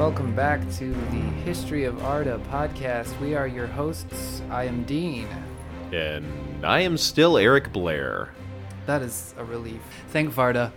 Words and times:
Welcome 0.00 0.34
back 0.34 0.62
to 0.76 0.94
the 0.94 1.20
History 1.44 1.84
of 1.84 2.02
Arda 2.02 2.40
podcast. 2.50 3.20
We 3.20 3.34
are 3.34 3.46
your 3.46 3.66
hosts. 3.66 4.40
I 4.48 4.64
am 4.64 4.84
Dean. 4.84 5.28
And 5.92 6.64
I 6.64 6.80
am 6.80 6.96
still 6.96 7.36
Eric 7.36 7.70
Blair. 7.70 8.32
That 8.86 9.02
is 9.02 9.34
a 9.36 9.44
relief. 9.44 9.82
Thank 10.08 10.32
Varda. 10.32 10.72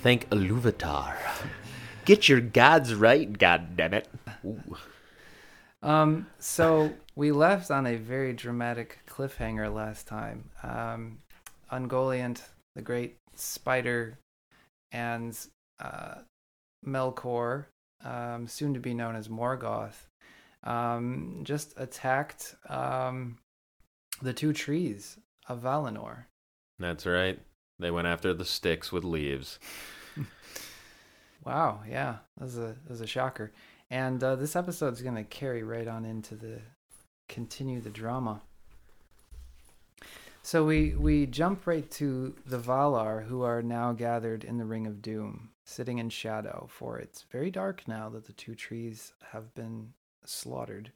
Thank 0.00 0.30
Iluvatar. 0.30 1.16
Get 2.04 2.28
your 2.28 2.40
gods 2.40 2.94
right, 2.94 3.36
God 3.36 3.76
damn 3.76 3.94
it! 3.94 4.08
Um, 5.82 6.28
so 6.38 6.92
we 7.16 7.32
left 7.32 7.72
on 7.72 7.84
a 7.84 7.96
very 7.96 8.32
dramatic 8.32 9.00
cliffhanger 9.08 9.74
last 9.74 10.06
time. 10.06 10.50
Um, 10.62 11.18
Ungoliant, 11.72 12.42
the 12.76 12.82
great 12.82 13.16
spider, 13.34 14.20
and 14.92 15.36
uh, 15.80 16.18
Melkor, 16.86 17.64
um, 18.04 18.46
soon 18.46 18.74
to 18.74 18.80
be 18.80 18.94
known 18.94 19.16
as 19.16 19.28
Morgoth, 19.28 20.06
um, 20.64 21.40
just 21.42 21.74
attacked 21.76 22.54
um, 22.68 23.38
the 24.22 24.32
two 24.32 24.52
trees 24.52 25.18
of 25.48 25.62
Valinor. 25.62 26.24
That's 26.78 27.06
right. 27.06 27.38
They 27.78 27.90
went 27.90 28.08
after 28.08 28.34
the 28.34 28.44
sticks 28.44 28.90
with 28.90 29.04
leaves. 29.04 29.58
Wow, 31.44 31.80
yeah, 31.88 32.16
that 32.36 32.44
was 32.44 32.58
a 32.58 32.76
that 32.84 32.90
was 32.90 33.00
a 33.00 33.06
shocker. 33.06 33.52
And 33.90 34.22
uh, 34.22 34.36
this 34.36 34.56
episode 34.56 34.92
is 34.92 35.02
going 35.02 35.14
to 35.14 35.24
carry 35.24 35.62
right 35.62 35.88
on 35.88 36.04
into 36.04 36.34
the 36.34 36.60
continue 37.28 37.80
the 37.80 37.90
drama. 37.90 38.42
So 40.42 40.64
we 40.64 40.94
we 40.94 41.26
jump 41.26 41.66
right 41.66 41.90
to 41.92 42.34
the 42.44 42.58
Valar, 42.58 43.26
who 43.26 43.42
are 43.42 43.62
now 43.62 43.92
gathered 43.92 44.44
in 44.44 44.58
the 44.58 44.64
Ring 44.64 44.86
of 44.86 45.00
Doom, 45.00 45.50
sitting 45.68 45.98
in 45.98 46.08
shadow. 46.08 46.66
For 46.70 46.98
it's 46.98 47.24
very 47.30 47.50
dark 47.50 47.86
now 47.86 48.08
that 48.10 48.26
the 48.26 48.32
two 48.32 48.54
trees 48.54 49.12
have 49.32 49.54
been 49.54 49.92
slaughtered. 50.24 50.92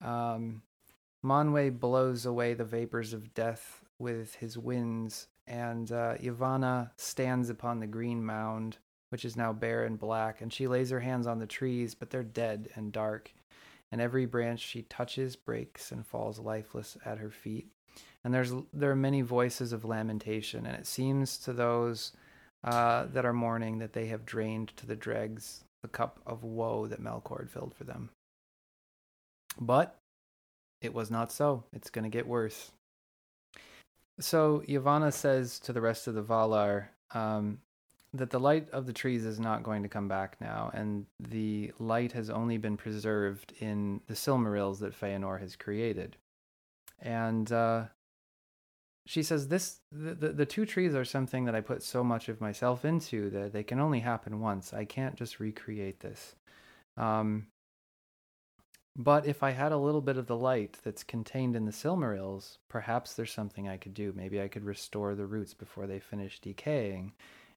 Um, 0.00 0.62
Manwe 1.24 1.78
blows 1.78 2.26
away 2.26 2.54
the 2.54 2.64
vapors 2.64 3.12
of 3.12 3.32
death 3.34 3.84
with 3.98 4.34
his 4.34 4.58
winds, 4.58 5.28
and 5.46 5.90
uh, 5.92 6.16
Yavanna 6.16 6.90
stands 6.96 7.48
upon 7.48 7.78
the 7.78 7.86
green 7.86 8.24
mound 8.24 8.78
which 9.12 9.26
is 9.26 9.36
now 9.36 9.52
bare 9.52 9.84
and 9.84 9.98
black, 9.98 10.40
and 10.40 10.50
she 10.50 10.66
lays 10.66 10.88
her 10.88 11.00
hands 11.00 11.26
on 11.26 11.38
the 11.38 11.46
trees, 11.46 11.94
but 11.94 12.08
they're 12.08 12.22
dead 12.22 12.70
and 12.76 12.92
dark, 12.92 13.30
and 13.92 14.00
every 14.00 14.24
branch 14.24 14.60
she 14.60 14.80
touches 14.84 15.36
breaks 15.36 15.92
and 15.92 16.06
falls 16.06 16.38
lifeless 16.38 16.96
at 17.04 17.18
her 17.18 17.28
feet. 17.28 17.66
And 18.24 18.32
there's 18.32 18.54
there 18.72 18.90
are 18.90 18.96
many 18.96 19.20
voices 19.20 19.74
of 19.74 19.84
lamentation, 19.84 20.64
and 20.64 20.74
it 20.74 20.86
seems 20.86 21.36
to 21.40 21.52
those 21.52 22.12
uh, 22.64 23.06
that 23.12 23.24
are 23.24 23.32
mourning 23.32 23.78
that 23.78 23.92
they 23.92 24.06
have 24.06 24.24
drained 24.24 24.72
to 24.76 24.86
the 24.86 24.96
dregs 24.96 25.64
the 25.82 25.88
cup 25.88 26.20
of 26.26 26.44
woe 26.44 26.86
that 26.86 27.02
Melkor 27.02 27.40
had 27.40 27.50
filled 27.50 27.74
for 27.74 27.84
them. 27.84 28.10
But 29.60 29.98
it 30.80 30.94
was 30.94 31.10
not 31.10 31.32
so. 31.32 31.64
It's 31.72 31.90
going 31.90 32.04
to 32.04 32.08
get 32.08 32.26
worse. 32.26 32.70
So 34.20 34.62
Yavanna 34.68 35.12
says 35.12 35.58
to 35.60 35.72
the 35.72 35.80
rest 35.80 36.06
of 36.06 36.14
the 36.14 36.22
Valar, 36.22 36.86
um, 37.12 37.58
that 38.14 38.30
the 38.30 38.40
light 38.40 38.68
of 38.70 38.86
the 38.86 38.92
trees 38.92 39.24
is 39.24 39.40
not 39.40 39.62
going 39.62 39.82
to 39.82 39.88
come 39.88 40.06
back 40.06 40.36
now, 40.40 40.70
and 40.74 41.06
the 41.18 41.72
light 41.78 42.12
has 42.12 42.28
only 42.28 42.58
been 42.58 42.76
preserved 42.76 43.54
in 43.58 44.00
the 44.06 44.14
Silmarils 44.14 44.78
that 44.80 44.98
Feanor 44.98 45.40
has 45.40 45.56
created. 45.56 46.16
And 47.00 47.50
uh, 47.50 47.84
she 49.06 49.22
says, 49.22 49.48
"This 49.48 49.80
the, 49.90 50.14
the, 50.14 50.28
the 50.30 50.46
two 50.46 50.66
trees 50.66 50.94
are 50.94 51.04
something 51.04 51.44
that 51.44 51.54
I 51.54 51.60
put 51.60 51.82
so 51.82 52.04
much 52.04 52.28
of 52.28 52.40
myself 52.40 52.84
into 52.84 53.30
that 53.30 53.52
they 53.52 53.62
can 53.62 53.80
only 53.80 54.00
happen 54.00 54.40
once. 54.40 54.72
I 54.72 54.84
can't 54.84 55.16
just 55.16 55.40
recreate 55.40 56.00
this." 56.00 56.36
Um, 56.96 57.46
but 58.94 59.26
if 59.26 59.42
I 59.42 59.52
had 59.52 59.72
a 59.72 59.78
little 59.78 60.02
bit 60.02 60.18
of 60.18 60.26
the 60.26 60.36
light 60.36 60.78
that's 60.84 61.02
contained 61.02 61.56
in 61.56 61.64
the 61.64 61.72
Silmarils, 61.72 62.58
perhaps 62.68 63.14
there's 63.14 63.32
something 63.32 63.68
I 63.68 63.78
could 63.78 63.94
do. 63.94 64.12
Maybe 64.14 64.40
I 64.40 64.48
could 64.48 64.64
restore 64.64 65.14
the 65.14 65.24
roots 65.26 65.54
before 65.54 65.86
they 65.86 65.98
finish 65.98 66.40
decaying 66.40 67.12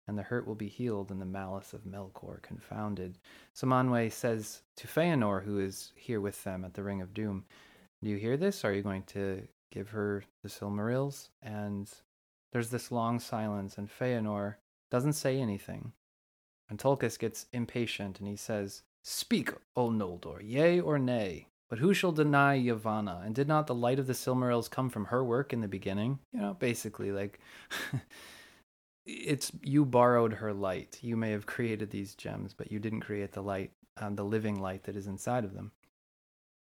and 0.08 0.18
the 0.18 0.24
hurt 0.24 0.48
will 0.48 0.56
be 0.56 0.68
healed 0.68 1.12
and 1.12 1.20
the 1.20 1.26
malice 1.26 1.74
of 1.74 1.84
Melkor 1.84 2.42
confounded. 2.42 3.18
So 3.54 3.68
Manwe 3.68 4.12
says 4.12 4.62
to 4.78 4.88
Feanor, 4.88 5.44
who 5.44 5.60
is 5.60 5.92
here 5.96 6.22
with 6.22 6.44
them 6.44 6.64
at 6.64 6.74
the 6.74 6.84
Ring 6.84 7.02
of 7.02 7.14
Doom, 7.14 7.46
Do 8.04 8.10
you 8.10 8.18
hear 8.18 8.38
this? 8.38 8.64
Are 8.64 8.74
you 8.74 8.84
going 8.84 9.04
to 9.04 9.48
give 9.72 9.90
her 9.90 10.24
the 10.44 10.50
Silmarils? 10.50 11.30
And 11.42 11.92
there's 12.52 12.70
this 12.70 12.92
long 12.92 13.20
silence, 13.20 13.78
and 13.78 13.90
Feanor 13.90 14.56
doesn't 14.90 15.14
say 15.14 15.40
anything. 15.40 15.92
And 16.70 16.80
Tulkas 16.80 17.20
gets 17.20 17.46
impatient, 17.54 18.20
and 18.20 18.28
he 18.28 18.36
says, 18.36 18.84
Speak, 19.04 19.52
O 19.76 19.90
Noldor, 19.90 20.40
yea 20.42 20.80
or 20.80 20.98
nay. 20.98 21.48
But 21.70 21.80
who 21.80 21.94
shall 21.94 22.12
deny 22.12 22.60
Yavanna? 22.60 23.26
And 23.26 23.34
did 23.34 23.48
not 23.48 23.68
the 23.68 23.76
light 23.76 24.00
of 24.00 24.08
the 24.08 24.14
Silmarils 24.14 24.70
come 24.70 24.90
from 24.90 25.06
her 25.06 25.24
work 25.24 25.52
in 25.52 25.62
the 25.62 25.68
beginning? 25.68 26.20
You 26.32 26.42
know, 26.42 26.54
basically, 26.54 27.12
like 27.12 27.40
it's 29.06 29.52
you 29.64 29.86
borrowed 29.86 30.34
her 30.34 30.54
light. 30.54 31.00
You 31.02 31.18
may 31.18 31.32
have 31.32 31.46
created 31.46 31.90
these 31.90 32.16
gems, 32.16 32.54
but 32.54 32.72
you 32.72 32.80
didn't 32.80 33.02
create 33.02 33.32
the 33.32 33.42
light, 33.42 33.72
um, 33.98 34.16
the 34.16 34.24
living 34.24 34.60
light 34.60 34.84
that 34.84 34.96
is 34.96 35.08
inside 35.08 35.44
of 35.44 35.54
them. 35.54 35.72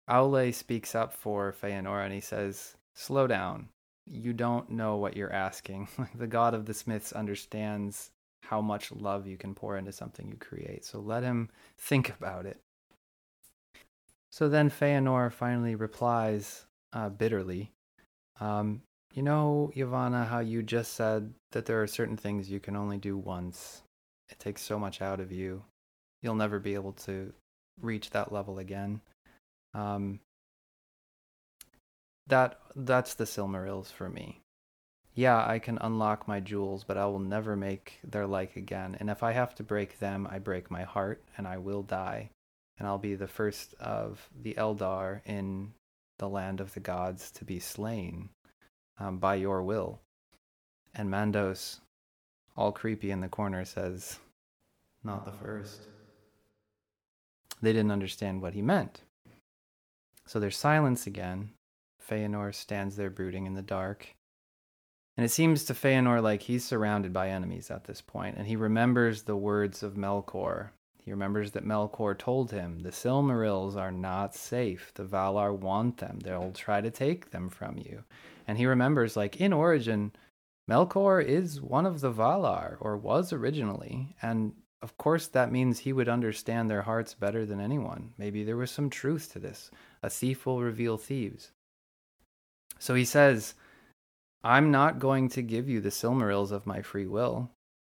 Aule 0.09 0.53
speaks 0.53 0.95
up 0.95 1.13
for 1.13 1.53
Feanor 1.53 2.03
and 2.03 2.13
he 2.13 2.21
says, 2.21 2.75
"Slow 2.95 3.27
down. 3.27 3.69
You 4.05 4.33
don't 4.33 4.69
know 4.69 4.97
what 4.97 5.15
you're 5.15 5.33
asking. 5.33 5.87
the 6.15 6.27
god 6.27 6.53
of 6.53 6.65
the 6.65 6.73
smiths 6.73 7.11
understands 7.13 8.11
how 8.43 8.61
much 8.61 8.91
love 8.91 9.27
you 9.27 9.37
can 9.37 9.55
pour 9.55 9.77
into 9.77 9.91
something 9.91 10.27
you 10.27 10.37
create. 10.37 10.85
So 10.85 10.99
let 10.99 11.23
him 11.23 11.49
think 11.77 12.09
about 12.09 12.45
it." 12.45 12.59
So 14.31 14.49
then 14.49 14.69
Feanor 14.69 15.31
finally 15.31 15.75
replies 15.75 16.65
uh, 16.91 17.09
bitterly, 17.09 17.71
um, 18.39 18.81
you 19.13 19.23
know, 19.23 19.71
Yavanna, 19.75 20.27
how 20.27 20.39
you 20.39 20.61
just 20.61 20.93
said 20.93 21.33
that 21.53 21.65
there 21.65 21.81
are 21.81 21.87
certain 21.87 22.17
things 22.17 22.49
you 22.49 22.59
can 22.59 22.75
only 22.75 22.97
do 22.97 23.17
once. 23.17 23.83
It 24.29 24.39
takes 24.39 24.61
so 24.61 24.77
much 24.77 25.01
out 25.01 25.21
of 25.21 25.31
you. 25.31 25.63
You'll 26.21 26.35
never 26.35 26.59
be 26.59 26.73
able 26.73 26.91
to 26.93 27.31
reach 27.81 28.09
that 28.09 28.33
level 28.33 28.59
again. 28.59 28.99
Um, 29.73 30.19
that 32.27 32.59
that's 32.75 33.13
the 33.13 33.25
Silmarils 33.25 33.91
for 33.91 34.09
me. 34.09 34.41
Yeah, 35.13 35.45
I 35.47 35.59
can 35.59 35.77
unlock 35.79 36.27
my 36.27 36.41
jewels, 36.41 36.83
but 36.83 36.97
I 36.97 37.05
will 37.05 37.19
never 37.19 37.55
make 37.55 37.99
their 38.03 38.27
like 38.27 38.57
again. 38.57 38.97
And 38.99 39.09
if 39.09 39.23
I 39.23 39.31
have 39.31 39.55
to 39.55 39.63
break 39.63 39.99
them, 39.99 40.27
I 40.29 40.39
break 40.39 40.69
my 40.69 40.83
heart, 40.83 41.23
and 41.37 41.47
I 41.47 41.57
will 41.57 41.83
die. 41.83 42.29
And 42.77 42.85
I'll 42.85 42.97
be 42.97 43.15
the 43.15 43.27
first 43.27 43.73
of 43.79 44.29
the 44.43 44.55
Eldar 44.55 45.21
in 45.25 45.71
the 46.17 46.27
land 46.27 46.59
of 46.59 46.73
the 46.73 46.81
gods 46.81 47.31
to 47.31 47.45
be 47.45 47.59
slain 47.59 48.29
um, 48.99 49.17
by 49.17 49.35
your 49.35 49.63
will. 49.63 50.01
And 50.93 51.09
Mandos, 51.09 51.79
all 52.57 52.73
creepy 52.73 53.11
in 53.11 53.21
the 53.21 53.29
corner, 53.29 53.63
says, 53.63 54.19
Not 55.01 55.25
the 55.25 55.31
first. 55.31 55.79
They 57.61 57.71
didn't 57.71 57.91
understand 57.91 58.41
what 58.41 58.53
he 58.53 58.61
meant. 58.61 59.01
So 60.25 60.39
there's 60.39 60.57
silence 60.57 61.07
again. 61.07 61.51
Feanor 62.09 62.53
stands 62.53 62.95
there 62.95 63.09
brooding 63.09 63.45
in 63.45 63.53
the 63.53 63.61
dark. 63.61 64.15
And 65.17 65.25
it 65.25 65.29
seems 65.29 65.63
to 65.65 65.73
Feanor 65.73 66.21
like 66.21 66.41
he's 66.41 66.65
surrounded 66.65 67.13
by 67.13 67.29
enemies 67.29 67.71
at 67.71 67.85
this 67.85 68.01
point, 68.01 68.37
and 68.37 68.47
he 68.47 68.55
remembers 68.55 69.23
the 69.23 69.37
words 69.37 69.81
of 69.81 69.93
Melkor. 69.93 70.69
He 71.03 71.11
remembers 71.11 71.51
that 71.51 71.65
Melkor 71.65 72.17
told 72.17 72.51
him, 72.51 72.79
The 72.79 72.89
Silmarils 72.89 73.75
are 73.75 73.91
not 73.91 74.35
safe. 74.35 74.91
The 74.95 75.05
Valar 75.05 75.55
want 75.55 75.97
them. 75.97 76.19
They'll 76.19 76.51
try 76.51 76.81
to 76.81 76.91
take 76.91 77.31
them 77.31 77.49
from 77.49 77.77
you 77.77 78.03
and 78.47 78.57
he 78.57 78.65
remembers 78.65 79.15
like 79.15 79.37
in 79.41 79.53
origin 79.53 80.11
melkor 80.69 81.23
is 81.23 81.61
one 81.61 81.85
of 81.85 82.01
the 82.01 82.11
valar 82.11 82.77
or 82.79 82.97
was 82.97 83.33
originally 83.33 84.15
and 84.21 84.53
of 84.81 84.97
course 84.97 85.27
that 85.27 85.51
means 85.51 85.79
he 85.79 85.93
would 85.93 86.09
understand 86.09 86.69
their 86.69 86.81
hearts 86.81 87.13
better 87.13 87.45
than 87.45 87.59
anyone 87.59 88.13
maybe 88.17 88.43
there 88.43 88.57
was 88.57 88.71
some 88.71 88.89
truth 88.89 89.31
to 89.31 89.39
this 89.39 89.71
a 90.03 90.09
thief 90.09 90.45
will 90.45 90.61
reveal 90.61 90.97
thieves 90.97 91.51
so 92.79 92.95
he 92.95 93.05
says 93.05 93.53
i'm 94.43 94.71
not 94.71 94.99
going 94.99 95.29
to 95.29 95.41
give 95.41 95.67
you 95.69 95.81
the 95.81 95.89
silmarils 95.89 96.51
of 96.51 96.65
my 96.65 96.81
free 96.81 97.07
will 97.07 97.49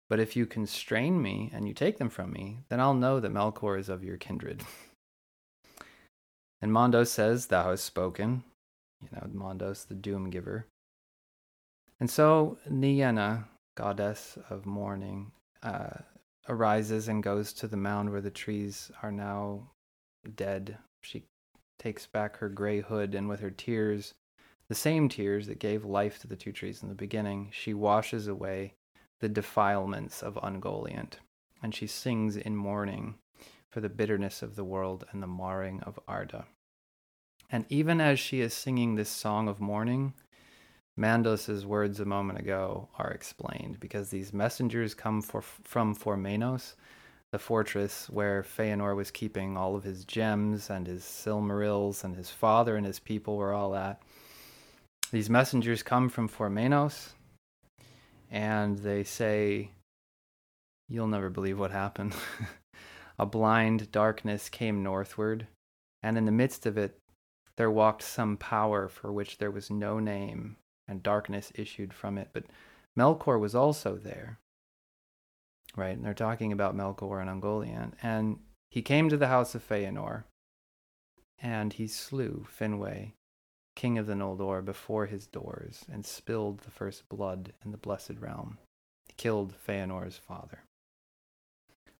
but 0.08 0.20
if 0.20 0.34
you 0.34 0.46
constrain 0.46 1.20
me 1.22 1.50
and 1.52 1.68
you 1.68 1.74
take 1.74 1.98
them 1.98 2.10
from 2.10 2.32
me 2.32 2.58
then 2.68 2.80
i'll 2.80 2.94
know 2.94 3.20
that 3.20 3.32
melkor 3.32 3.78
is 3.78 3.88
of 3.88 4.04
your 4.04 4.16
kindred 4.16 4.62
and 6.62 6.72
Mandos 6.72 7.08
says 7.08 7.46
thou 7.46 7.70
hast 7.70 7.84
spoken 7.84 8.44
you 9.02 9.08
know, 9.12 9.26
Mandos, 9.34 9.86
the 9.86 9.94
doom 9.94 10.30
giver. 10.30 10.66
And 11.98 12.10
so 12.10 12.58
Nienna, 12.68 13.44
goddess 13.76 14.38
of 14.48 14.66
mourning, 14.66 15.32
uh, 15.62 15.98
arises 16.48 17.08
and 17.08 17.22
goes 17.22 17.52
to 17.54 17.66
the 17.66 17.76
mound 17.76 18.10
where 18.10 18.20
the 18.20 18.30
trees 18.30 18.90
are 19.02 19.12
now 19.12 19.70
dead. 20.36 20.78
She 21.02 21.24
takes 21.78 22.06
back 22.06 22.36
her 22.36 22.48
gray 22.48 22.80
hood, 22.80 23.14
and 23.14 23.28
with 23.28 23.40
her 23.40 23.50
tears, 23.50 24.14
the 24.70 24.74
same 24.76 25.08
tears 25.08 25.48
that 25.48 25.58
gave 25.58 25.84
life 25.84 26.20
to 26.20 26.28
the 26.28 26.36
two 26.36 26.52
trees 26.52 26.80
in 26.80 26.88
the 26.88 26.94
beginning, 26.94 27.48
she 27.50 27.74
washes 27.74 28.28
away 28.28 28.72
the 29.18 29.28
defilements 29.28 30.22
of 30.22 30.38
Ungoliant, 30.44 31.14
and 31.60 31.74
she 31.74 31.88
sings 31.88 32.36
in 32.36 32.54
mourning 32.54 33.16
for 33.68 33.80
the 33.80 33.88
bitterness 33.88 34.42
of 34.42 34.54
the 34.54 34.62
world 34.62 35.04
and 35.10 35.20
the 35.20 35.26
marring 35.26 35.80
of 35.80 35.98
Arda. 36.06 36.46
And 37.50 37.64
even 37.68 38.00
as 38.00 38.20
she 38.20 38.40
is 38.42 38.54
singing 38.54 38.94
this 38.94 39.08
song 39.08 39.48
of 39.48 39.60
mourning, 39.60 40.14
Mandos's 40.96 41.66
words 41.66 41.98
a 41.98 42.04
moment 42.04 42.38
ago 42.38 42.90
are 42.96 43.10
explained 43.10 43.80
because 43.80 44.10
these 44.10 44.32
messengers 44.32 44.94
come 44.94 45.20
for, 45.20 45.42
from 45.42 45.96
Formenos, 45.96 46.76
the 47.32 47.40
fortress 47.40 48.08
where 48.08 48.44
Feanor 48.44 48.94
was 48.94 49.10
keeping 49.10 49.56
all 49.56 49.74
of 49.74 49.82
his 49.82 50.04
gems 50.04 50.70
and 50.70 50.86
his 50.86 51.02
silmarils, 51.02 52.04
and 52.04 52.14
his 52.14 52.30
father 52.30 52.76
and 52.76 52.86
his 52.86 53.00
people 53.00 53.36
were 53.36 53.52
all 53.52 53.74
at. 53.74 54.00
These 55.10 55.28
messengers 55.28 55.82
come 55.82 56.08
from 56.08 56.28
Formenos, 56.28 57.10
and 58.30 58.78
they 58.78 59.02
say, 59.02 59.72
You'll 60.88 61.08
never 61.08 61.30
believe 61.30 61.58
what 61.58 61.72
happened. 61.72 62.14
a 63.18 63.26
blind 63.26 63.90
darkness 63.90 64.48
came 64.48 64.82
northward, 64.82 65.46
and 66.02 66.16
in 66.16 66.26
the 66.26 66.32
midst 66.32 66.64
of 66.64 66.78
it 66.78 66.98
there 67.56 67.70
walked 67.70 68.02
some 68.02 68.36
power 68.36 68.88
for 68.88 69.12
which 69.12 69.38
there 69.38 69.50
was 69.50 69.68
no 69.68 69.98
name, 69.98 70.56
and 70.88 71.02
darkness 71.02 71.52
issued 71.54 71.92
from 71.92 72.16
it. 72.16 72.30
But 72.32 72.44
Melkor 72.98 73.38
was 73.38 73.54
also 73.54 73.96
there. 73.96 74.38
Right? 75.76 75.96
And 75.96 76.04
they're 76.04 76.14
talking 76.14 76.52
about 76.52 76.76
Melkor 76.76 77.20
and 77.20 77.28
Ungoliant. 77.30 77.92
And 78.02 78.38
he 78.70 78.82
came 78.82 79.08
to 79.08 79.16
the 79.16 79.28
house 79.28 79.54
of 79.54 79.66
Feanor, 79.66 80.24
and 81.40 81.72
he 81.72 81.86
slew 81.86 82.46
Finwë, 82.58 83.12
king 83.74 83.98
of 83.98 84.06
the 84.06 84.14
Noldor, 84.14 84.64
before 84.64 85.06
his 85.06 85.26
doors, 85.26 85.84
and 85.90 86.04
spilled 86.04 86.60
the 86.60 86.70
first 86.70 87.08
blood 87.08 87.52
in 87.64 87.70
the 87.70 87.78
blessed 87.78 88.18
realm. 88.20 88.58
He 89.06 89.14
killed 89.16 89.54
Feanor's 89.66 90.16
father. 90.16 90.64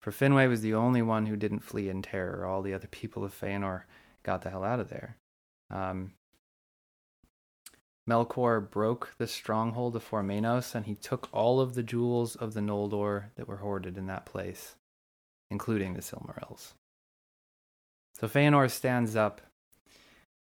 For 0.01 0.11
Finwë 0.11 0.49
was 0.49 0.63
the 0.63 0.75
only 0.75 1.03
one 1.03 1.27
who 1.27 1.37
didn't 1.37 1.61
flee 1.61 1.89
in 1.89 2.03
terror. 2.03 2.47
All 2.47 2.63
the 2.63 2.75
other 2.75 2.89
people 2.89 3.23
of 3.23 3.39
Feanor 3.39 3.83
got 4.23 4.43
the 4.43 4.51
hell 4.51 4.65
out 4.65 4.81
of 4.81 4.89
there. 4.89 5.17
Um, 5.71 6.13
Melkor 8.09 8.69
broke 8.69 9.15
the 9.19 9.27
stronghold 9.27 9.95
of 9.95 10.09
Formenos, 10.09 10.75
and 10.75 10.87
he 10.87 10.95
took 10.95 11.29
all 11.33 11.61
of 11.61 11.75
the 11.75 11.83
jewels 11.83 12.35
of 12.35 12.55
the 12.55 12.61
Noldor 12.61 13.27
that 13.37 13.47
were 13.47 13.59
hoarded 13.59 13.99
in 13.99 14.07
that 14.07 14.27
place, 14.27 14.75
including 15.51 15.95
the 15.95 16.01
Silmarils. 16.01 16.73
So 18.19 18.27
Feanor 18.27 18.71
stands 18.71 19.15
up. 19.17 19.41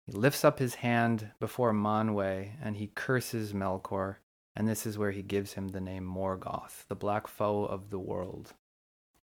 He 0.07 0.13
lifts 0.13 0.43
up 0.43 0.59
his 0.59 0.75
hand 0.75 1.31
before 1.39 1.73
Manwë, 1.73 2.51
and 2.61 2.75
he 2.75 2.87
curses 2.87 3.53
Melkor, 3.53 4.15
and 4.55 4.67
this 4.67 4.85
is 4.85 4.97
where 4.97 5.11
he 5.11 5.21
gives 5.21 5.53
him 5.53 5.69
the 5.69 5.81
name 5.81 6.05
Morgoth, 6.05 6.85
the 6.87 6.95
black 6.95 7.27
foe 7.27 7.65
of 7.65 7.89
the 7.89 7.99
world. 7.99 8.53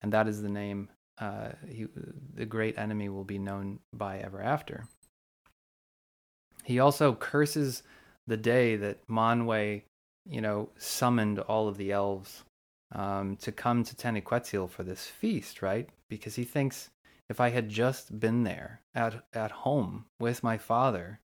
And 0.02 0.14
that 0.14 0.28
is 0.28 0.42
the 0.42 0.50
name 0.50 0.90
uh, 1.20 1.50
he, 1.68 1.88
the 2.36 2.46
great 2.46 2.78
enemy 2.78 3.10
will 3.10 3.24
be 3.24 3.40
known 3.40 3.80
by 3.92 4.20
ever 4.20 4.42
after. 4.42 4.88
He 6.64 6.80
also 6.80 7.16
curses 7.16 7.84
the 8.28 8.38
day 8.38 8.76
that 8.76 9.08
Manwë, 9.08 9.84
you 10.30 10.42
know, 10.42 10.70
summoned 10.78 11.40
all 11.40 11.68
of 11.68 11.78
the 11.78 11.92
elves 11.92 12.44
um, 12.92 13.38
to 13.38 13.52
come 13.52 13.84
to 13.84 13.96
Taniquetil 13.96 14.70
for 14.70 14.84
this 14.84 15.08
feast, 15.08 15.62
right? 15.62 15.90
Because 16.10 16.36
he 16.36 16.44
thinks 16.44 16.90
if 17.30 17.40
I 17.40 17.50
had 17.50 17.70
just 17.70 18.20
been 18.20 18.44
there 18.44 18.82
at 18.96 19.26
at 19.34 19.52
home 19.52 20.06
with 20.20 20.44
my 20.44 20.58
father, 20.58 21.20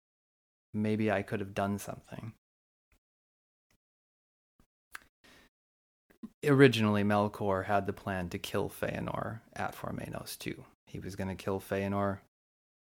maybe 0.73 1.11
I 1.11 1.23
could 1.23 1.41
have 1.41 1.55
done 1.55 1.79
something. 1.79 2.32
Originally, 6.44 7.05
Melkor 7.05 7.67
had 7.67 7.87
the 7.87 7.93
plan 7.93 8.29
to 8.31 8.38
kill 8.38 8.70
Feanor 8.70 9.41
at 9.55 9.75
Formenos 9.75 10.38
too. 10.38 10.64
He 10.87 10.99
was 10.99 11.17
going 11.17 11.29
to 11.29 11.35
kill 11.35 11.61
Feanor, 11.61 12.20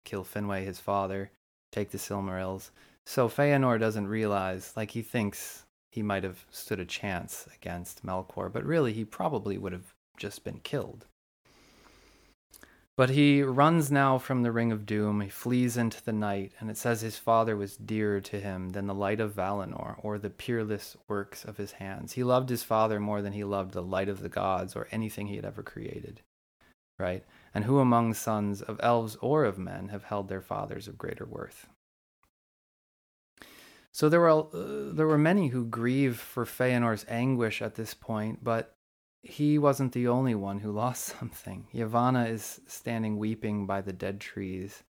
kill 0.05 0.25
Finwë, 0.25 0.65
his 0.65 0.81
father, 0.81 1.31
take 1.70 1.91
the 1.91 1.99
Silmarils. 1.99 2.70
So 3.06 3.29
Feanor 3.29 3.79
doesn't 3.79 4.08
realize, 4.08 4.73
like 4.76 4.91
he 4.91 5.03
thinks 5.03 5.65
he 5.91 6.03
might 6.03 6.25
have 6.25 6.44
stood 6.50 6.81
a 6.81 6.87
chance 6.87 7.47
against 7.55 8.06
Melkor, 8.06 8.50
but 8.50 8.65
really 8.65 8.93
he 8.93 9.05
probably 9.05 9.58
would 9.58 9.73
have 9.73 9.93
just 10.17 10.44
been 10.44 10.61
killed. 10.61 11.06
But 12.94 13.11
he 13.11 13.43
runs 13.43 13.91
now 13.91 14.19
from 14.19 14.43
the 14.43 14.53
Ring 14.53 14.71
of 14.71 14.85
Doom, 14.85 15.23
he 15.23 15.31
flees 15.31 15.79
into 15.79 16.05
the 16.05 16.12
night, 16.12 16.53
and 16.61 16.71
it 16.71 16.77
says 16.77 17.00
his 17.00 17.17
father 17.17 17.56
was 17.56 17.77
dearer 17.77 18.21
to 18.21 18.39
him 18.39 18.71
than 18.71 18.87
the 18.87 18.94
light 18.94 19.19
of 19.19 19.33
Valinor 19.33 19.97
or 20.03 20.19
the 20.19 20.29
peerless 20.29 20.97
works 21.09 21.43
of 21.43 21.56
his 21.56 21.73
hands. 21.73 22.12
He 22.12 22.23
loved 22.23 22.50
his 22.50 22.62
father 22.62 23.00
more 23.00 23.23
than 23.23 23.33
he 23.33 23.44
loved 23.44 23.73
the 23.73 23.83
light 23.83 24.11
of 24.11 24.21
the 24.21 24.29
gods 24.29 24.77
or 24.77 24.89
anything 24.91 25.29
he 25.29 25.37
had 25.37 25.47
ever 25.47 25.62
created. 25.62 26.21
Right? 26.99 27.25
And 27.55 27.65
who 27.65 27.79
among 27.79 28.12
sons 28.12 28.61
of 28.61 28.79
elves 28.83 29.17
or 29.23 29.44
of 29.44 29.59
men 29.59 29.89
have 29.89 30.05
held 30.05 30.29
their 30.29 30.43
fathers 30.43 30.87
of 30.87 30.99
greater 30.99 31.25
worth? 31.25 31.69
So 33.91 34.09
there 34.09 34.21
were 34.21 34.31
uh, 34.31 34.93
there 34.94 35.06
were 35.06 35.19
many 35.19 35.49
who 35.49 35.65
grieve 35.65 36.19
for 36.19 36.44
Feanor's 36.44 37.05
anguish 37.09 37.61
at 37.61 37.75
this 37.75 37.94
point, 37.94 38.43
but 38.43 38.77
he 39.22 39.58
wasn't 39.58 39.92
the 39.92 40.08
only 40.08 40.34
one 40.34 40.58
who 40.58 40.72
lost 40.84 41.04
something. 41.19 41.66
Yavanna 41.72 42.28
is 42.28 42.60
standing 42.66 43.16
weeping 43.16 43.66
by 43.66 43.80
the 43.80 43.92
dead 43.92 44.20
trees, 44.20 44.82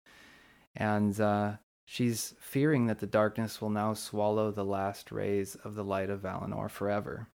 and 0.75 1.21
uh, 1.21 1.53
she's 1.85 2.35
fearing 2.41 2.87
that 2.87 2.99
the 2.99 3.07
darkness 3.07 3.61
will 3.61 3.71
now 3.71 3.95
swallow 3.95 4.51
the 4.51 4.65
last 4.65 5.13
rays 5.13 5.55
of 5.57 5.75
the 5.75 5.85
light 5.85 6.11
of 6.11 6.23
Valinor 6.23 6.71
forever. 6.71 7.29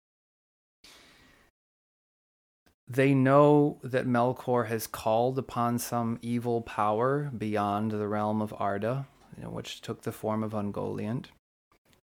They 2.87 3.15
know 3.15 3.79
that 3.83 4.07
Melkor 4.07 4.67
has 4.69 4.87
called 4.87 5.39
upon 5.39 5.79
some 5.79 6.19
evil 6.21 6.61
power 6.61 7.31
beyond 7.37 7.93
the 7.93 8.07
realm 8.07 8.43
of 8.43 8.55
Arda, 8.59 9.07
you 9.37 9.45
know, 9.45 9.51
which 9.51 9.81
took 9.81 10.03
the 10.03 10.13
form 10.13 10.43
of 10.43 10.53
Ungoliant. 10.53 11.27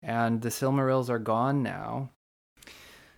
And 0.01 0.41
the 0.41 0.50
Silmarils 0.50 1.09
are 1.09 1.19
gone 1.19 1.62
now. 1.62 2.12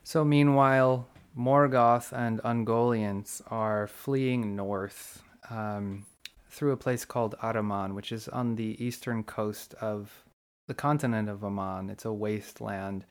So, 0.04 0.26
meanwhile, 0.26 1.08
Morgoth 1.38 2.12
and 2.12 2.42
Ungoliant 2.44 3.42
are 3.48 3.88
fleeing 3.88 4.56
north 4.56 5.24
um, 5.50 6.06
through 6.50 6.72
a 6.72 6.78
place 6.78 7.06
called 7.06 7.36
Araman, 7.42 7.94
which 7.94 8.12
is 8.12 8.28
on 8.28 8.56
the 8.56 8.84
eastern 8.84 9.24
coast 9.24 9.74
of 9.76 10.24
the 10.68 10.74
continent 10.74 11.30
of 11.30 11.44
Aman. 11.44 11.90
It's 11.90 12.06
a 12.06 12.14
wasteland 12.14 13.06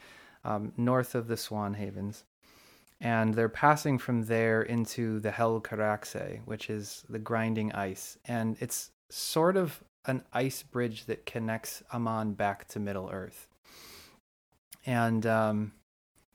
um, 0.45 0.73
north 0.77 1.15
of 1.15 1.29
the 1.29 1.37
Swan 1.37 1.75
Havens. 1.75 2.25
And 3.01 3.33
they're 3.33 3.49
passing 3.49 3.97
from 3.97 4.27
there 4.27 4.63
into 4.63 5.21
the 5.21 5.31
Helcaraxë, 5.31 6.41
which 6.45 6.69
is 6.69 7.03
the 7.09 7.19
grinding 7.19 7.73
ice, 7.73 8.19
and 8.27 8.59
it's 8.61 8.91
sort 9.09 9.57
of 9.57 9.83
an 10.05 10.23
ice 10.35 10.63
bridge 10.63 11.07
that 11.07 11.25
connects 11.25 11.83
Aman 11.95 12.35
back 12.35 12.69
to 12.69 12.79
Middle 12.79 13.09
Earth, 13.11 13.49
and 14.85 15.25
um, 15.25 15.73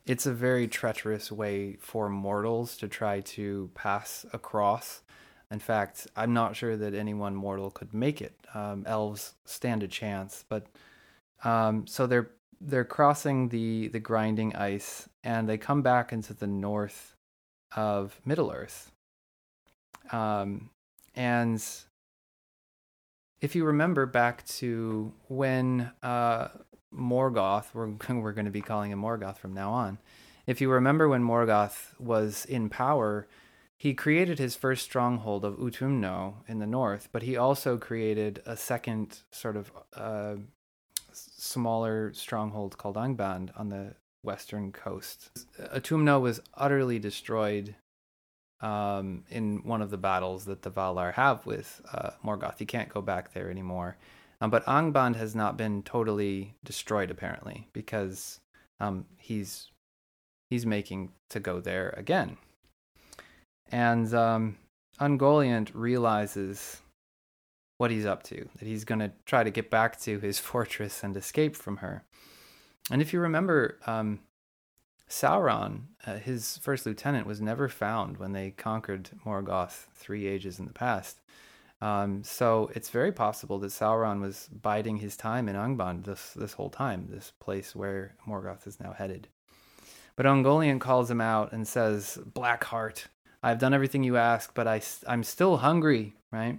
it's 0.05 0.25
a 0.25 0.33
very 0.33 0.67
treacherous 0.67 1.31
way 1.31 1.77
for 1.79 2.09
mortals 2.09 2.77
to 2.77 2.87
try 2.87 3.21
to 3.21 3.69
pass 3.73 4.25
across. 4.33 5.01
In 5.51 5.59
fact, 5.59 6.07
I'm 6.15 6.33
not 6.33 6.55
sure 6.55 6.77
that 6.77 6.93
anyone 6.93 7.35
mortal 7.35 7.71
could 7.71 7.93
make 7.93 8.21
it. 8.21 8.35
Um, 8.53 8.83
elves 8.85 9.33
stand 9.45 9.83
a 9.83 9.87
chance, 9.87 10.43
but 10.47 10.67
um, 11.43 11.87
so 11.87 12.07
they're 12.07 12.31
they're 12.61 12.85
crossing 12.85 13.49
the 13.49 13.89
the 13.89 13.99
grinding 13.99 14.55
ice 14.55 15.09
and 15.23 15.47
they 15.47 15.57
come 15.57 15.81
back 15.81 16.13
into 16.13 16.33
the 16.33 16.47
north 16.47 17.15
of 17.75 18.19
Middle 18.25 18.51
Earth. 18.51 18.91
Um, 20.11 20.69
and 21.15 21.63
if 23.41 23.55
you 23.55 23.65
remember 23.65 24.05
back 24.05 24.45
to 24.45 25.13
when 25.27 25.91
uh, 26.01 26.47
Morgoth, 26.95 27.73
we're 27.73 27.87
we're 28.19 28.31
going 28.33 28.45
to 28.45 28.51
be 28.51 28.61
calling 28.61 28.91
him 28.91 29.01
Morgoth 29.01 29.37
from 29.37 29.53
now 29.53 29.71
on. 29.71 29.97
If 30.47 30.61
you 30.61 30.69
remember 30.69 31.09
when 31.09 31.23
Morgoth 31.23 31.99
was 31.99 32.45
in 32.45 32.69
power, 32.69 33.27
he 33.77 33.93
created 33.93 34.39
his 34.39 34.55
first 34.55 34.83
stronghold 34.83 35.43
of 35.43 35.57
Utumno 35.57 36.35
in 36.47 36.59
the 36.59 36.67
north, 36.67 37.09
but 37.11 37.23
he 37.23 37.35
also 37.35 37.77
created 37.77 38.41
a 38.45 38.55
second 38.55 39.19
sort 39.31 39.57
of 39.57 39.71
uh, 39.95 40.35
smaller 41.11 42.13
stronghold 42.13 42.77
called 42.77 42.95
Angband 42.95 43.49
on 43.59 43.69
the 43.69 43.95
western 44.23 44.71
coast. 44.71 45.29
Utumno 45.73 46.21
was 46.21 46.41
utterly 46.55 46.99
destroyed 46.99 47.75
um, 48.61 49.23
in 49.29 49.61
one 49.63 49.81
of 49.81 49.89
the 49.89 49.97
battles 49.97 50.45
that 50.45 50.61
the 50.61 50.71
Valar 50.71 51.13
have 51.13 51.45
with 51.45 51.81
uh, 51.91 52.11
Morgoth. 52.23 52.59
He 52.59 52.65
can't 52.65 52.89
go 52.89 53.01
back 53.01 53.33
there 53.33 53.49
anymore. 53.49 53.97
Um, 54.41 54.49
but 54.49 54.65
Angband 54.65 55.15
has 55.15 55.35
not 55.35 55.57
been 55.57 55.83
totally 55.83 56.55
destroyed 56.63 57.09
apparently 57.09 57.67
because 57.73 58.39
um, 58.79 59.05
he's 59.17 59.71
he's 60.49 60.65
making 60.65 61.11
to 61.29 61.39
go 61.39 61.59
there 61.59 61.93
again. 61.97 62.37
And 63.71 64.13
um, 64.13 64.57
Ungoliant 64.99 65.71
realizes 65.73 66.81
what 67.77 67.91
he's 67.91 68.05
up 68.05 68.23
to, 68.23 68.47
that 68.57 68.65
he's 68.65 68.85
going 68.85 68.99
to 68.99 69.11
try 69.25 69.43
to 69.43 69.49
get 69.49 69.69
back 69.69 69.99
to 70.01 70.19
his 70.19 70.39
fortress 70.51 71.03
and 71.03 71.15
escape 71.17 71.55
from 71.55 71.77
her. 71.77 72.03
And 72.91 73.01
if 73.01 73.11
you 73.13 73.19
remember, 73.19 73.79
um, 73.87 74.19
Sauron, 75.09 75.83
uh, 76.05 76.17
his 76.17 76.57
first 76.59 76.85
lieutenant, 76.85 77.27
was 77.27 77.41
never 77.41 77.67
found 77.67 78.17
when 78.17 78.31
they 78.31 78.51
conquered 78.51 79.09
Morgoth 79.25 79.87
three 79.95 80.27
ages 80.27 80.59
in 80.59 80.65
the 80.65 80.73
past. 80.73 81.21
Um, 81.85 82.23
so 82.23 82.71
it's 82.73 82.89
very 82.89 83.11
possible 83.11 83.59
that 83.59 83.67
Sauron 83.67 84.19
was 84.19 84.49
biding 84.51 84.97
his 84.97 85.15
time 85.15 85.47
in 85.47 85.55
Angband 85.55 86.05
this 86.05 86.31
this 86.33 86.53
whole 86.53 86.71
time, 86.71 87.09
this 87.11 87.31
place 87.39 87.75
where 87.75 88.15
Morgoth 88.27 88.65
is 88.65 88.79
now 88.79 88.91
headed. 88.93 89.27
But 90.15 90.25
Ungoliant 90.25 90.81
calls 90.81 91.11
him 91.11 91.21
out 91.21 91.51
and 91.51 91.67
says, 91.67 92.17
"Blackheart, 92.25 93.05
I've 93.43 93.59
done 93.59 93.75
everything 93.75 94.03
you 94.03 94.17
ask, 94.17 94.51
but 94.55 94.67
I 94.67 94.81
I'm 95.05 95.23
still 95.23 95.57
hungry, 95.57 96.15
right?" 96.31 96.57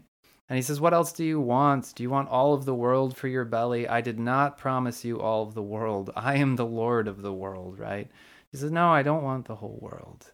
And 0.48 0.56
he 0.56 0.62
says, 0.62 0.80
"What 0.80 0.94
else 0.94 1.12
do 1.12 1.24
you 1.24 1.40
want? 1.40 1.92
Do 1.96 2.04
you 2.04 2.10
want 2.10 2.28
all 2.28 2.54
of 2.54 2.64
the 2.64 2.80
world 2.84 3.16
for 3.16 3.26
your 3.26 3.44
belly? 3.44 3.88
I 3.88 4.02
did 4.02 4.20
not 4.20 4.58
promise 4.58 5.04
you 5.04 5.20
all 5.20 5.42
of 5.42 5.54
the 5.54 5.70
world. 5.74 6.12
I 6.14 6.36
am 6.36 6.54
the 6.54 6.72
Lord 6.82 7.08
of 7.08 7.22
the 7.22 7.32
world, 7.32 7.80
right?" 7.80 8.08
He 8.52 8.58
says, 8.58 8.70
"No, 8.70 8.90
I 8.90 9.02
don't 9.02 9.24
want 9.24 9.46
the 9.46 9.56
whole 9.56 9.80
world." 9.82 10.30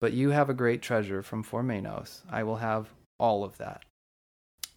But 0.00 0.12
you 0.12 0.30
have 0.30 0.50
a 0.50 0.60
great 0.62 0.82
treasure 0.82 1.22
from 1.22 1.44
Formenos. 1.44 2.22
I 2.28 2.42
will 2.42 2.56
have 2.56 2.88
all 3.16 3.44
of 3.44 3.58
that. 3.58 3.84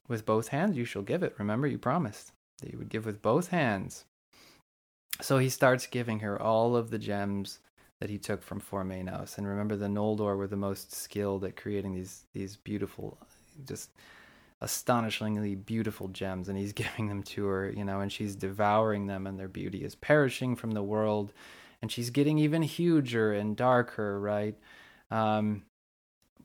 With 0.07 0.25
both 0.25 0.49
hands 0.49 0.77
you 0.77 0.85
shall 0.85 1.01
give 1.01 1.23
it. 1.23 1.35
Remember, 1.37 1.67
you 1.67 1.77
promised 1.77 2.31
that 2.61 2.71
you 2.71 2.77
would 2.77 2.89
give 2.89 3.05
with 3.05 3.21
both 3.21 3.49
hands. 3.49 4.05
So 5.21 5.37
he 5.37 5.49
starts 5.49 5.87
giving 5.87 6.19
her 6.19 6.41
all 6.41 6.75
of 6.75 6.89
the 6.89 6.99
gems 6.99 7.59
that 7.99 8.09
he 8.09 8.17
took 8.17 8.43
from 8.43 8.61
Formenos. 8.61 9.37
And 9.37 9.47
remember, 9.47 9.75
the 9.75 9.87
Noldor 9.87 10.37
were 10.37 10.47
the 10.47 10.55
most 10.55 10.93
skilled 10.93 11.43
at 11.43 11.55
creating 11.55 11.93
these 11.93 12.25
these 12.33 12.57
beautiful, 12.57 13.17
just 13.65 13.91
astonishingly 14.61 15.55
beautiful 15.55 16.07
gems. 16.09 16.49
And 16.49 16.57
he's 16.57 16.73
giving 16.83 17.07
them 17.07 17.23
to 17.23 17.45
her, 17.45 17.71
you 17.71 17.83
know, 17.83 18.01
and 18.01 18.11
she's 18.11 18.35
devouring 18.35 19.07
them, 19.07 19.27
and 19.27 19.39
their 19.39 19.47
beauty 19.47 19.83
is 19.83 19.95
perishing 19.95 20.55
from 20.55 20.71
the 20.71 20.83
world. 20.83 21.33
And 21.81 21.91
she's 21.91 22.09
getting 22.09 22.39
even 22.39 22.63
huger 22.63 23.33
and 23.33 23.55
darker, 23.55 24.19
right? 24.19 24.55
Um, 25.11 25.63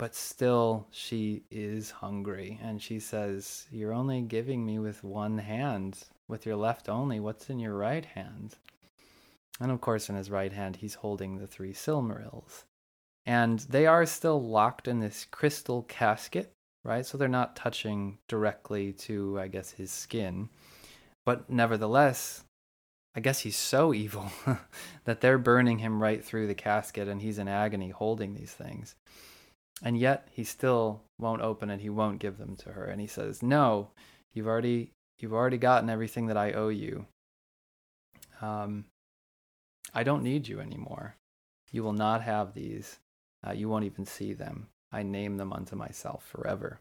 but 0.03 0.17
still 0.17 0.89
she 0.91 1.45
is 1.49 1.93
hungry. 1.93 2.59
And 2.61 2.83
she 2.83 2.99
says 2.99 3.69
you're 3.71 3.93
only 3.93 4.21
giving 4.21 4.67
me 4.67 4.81
with 4.81 5.05
one 5.05 5.39
hand. 5.39 5.97
With 6.27 6.45
your 6.45 6.57
left 6.57 6.89
only 6.89 7.21
what's 7.21 7.49
in 7.49 7.61
your 7.61 7.77
right 7.77 8.05
hand? 8.05 8.57
And 9.61 9.71
of 9.71 9.81
course 9.81 10.09
in 10.09 10.17
his 10.17 10.29
right 10.29 10.53
hand 10.53 10.75
he's 10.75 10.95
holding 10.95 11.39
the 11.39 11.47
three 11.47 11.73
silmarils. 11.73 12.65
And 13.27 13.61
they 13.61 13.87
are 13.87 14.05
still 14.05 14.43
locked 14.43 14.89
in 14.89 14.99
this 14.99 15.25
crystal 15.31 15.85
casket 15.85 16.51
right? 16.83 17.07
So 17.07 17.17
they're 17.17 17.29
not 17.29 17.55
touching 17.55 18.19
directly 18.27 18.93
to 19.07 19.39
i 19.39 19.47
guess 19.47 19.71
his 19.71 19.93
skin. 19.93 20.49
But 21.25 21.49
nevertheless 21.49 22.43
i 23.15 23.21
guess 23.21 23.39
he's 23.39 23.55
so 23.55 23.95
evil 24.05 24.33
that 25.05 25.21
they're 25.21 25.39
burning 25.39 25.79
him 25.79 26.03
right 26.03 26.25
through 26.25 26.49
the 26.49 26.57
casket 26.57 27.07
and 27.07 27.23
he's 27.23 27.39
in 27.39 27.47
agony 27.47 27.91
holding 27.91 28.35
these 28.35 28.51
things 28.53 28.97
and 29.83 29.99
yet 29.99 30.29
he 30.31 30.45
still 30.45 31.03
won't 31.19 31.43
open 31.43 31.71
it 31.71 31.81
he 31.81 31.91
won't 31.91 32.19
give 32.19 32.39
them 32.39 32.57
to 32.57 32.71
her. 32.71 32.85
And 32.85 33.01
he 33.01 33.07
says 33.07 33.43
no 33.43 33.91
you've 34.33 34.47
already 34.47 34.93
you've 35.19 35.33
already 35.33 35.59
gotten 35.59 35.91
everything 35.91 36.27
that 36.27 36.37
i 36.37 36.53
owe 36.53 36.69
you. 36.69 37.07
Um, 38.41 38.87
i 39.95 40.03
don't 40.03 40.23
need 40.23 40.49
you 40.49 40.61
anymore. 40.61 41.17
You 41.71 41.83
will 41.83 41.95
not 41.95 42.23
have 42.23 42.55
these. 42.55 42.99
Uh, 43.47 43.53
you 43.53 43.69
won't 43.69 43.85
even 43.85 44.05
see 44.05 44.35
them. 44.35 44.69
I 44.93 45.03
name 45.03 45.39
them 45.39 45.53
unto 45.53 45.75
myself 45.75 46.25
forever. 46.27 46.81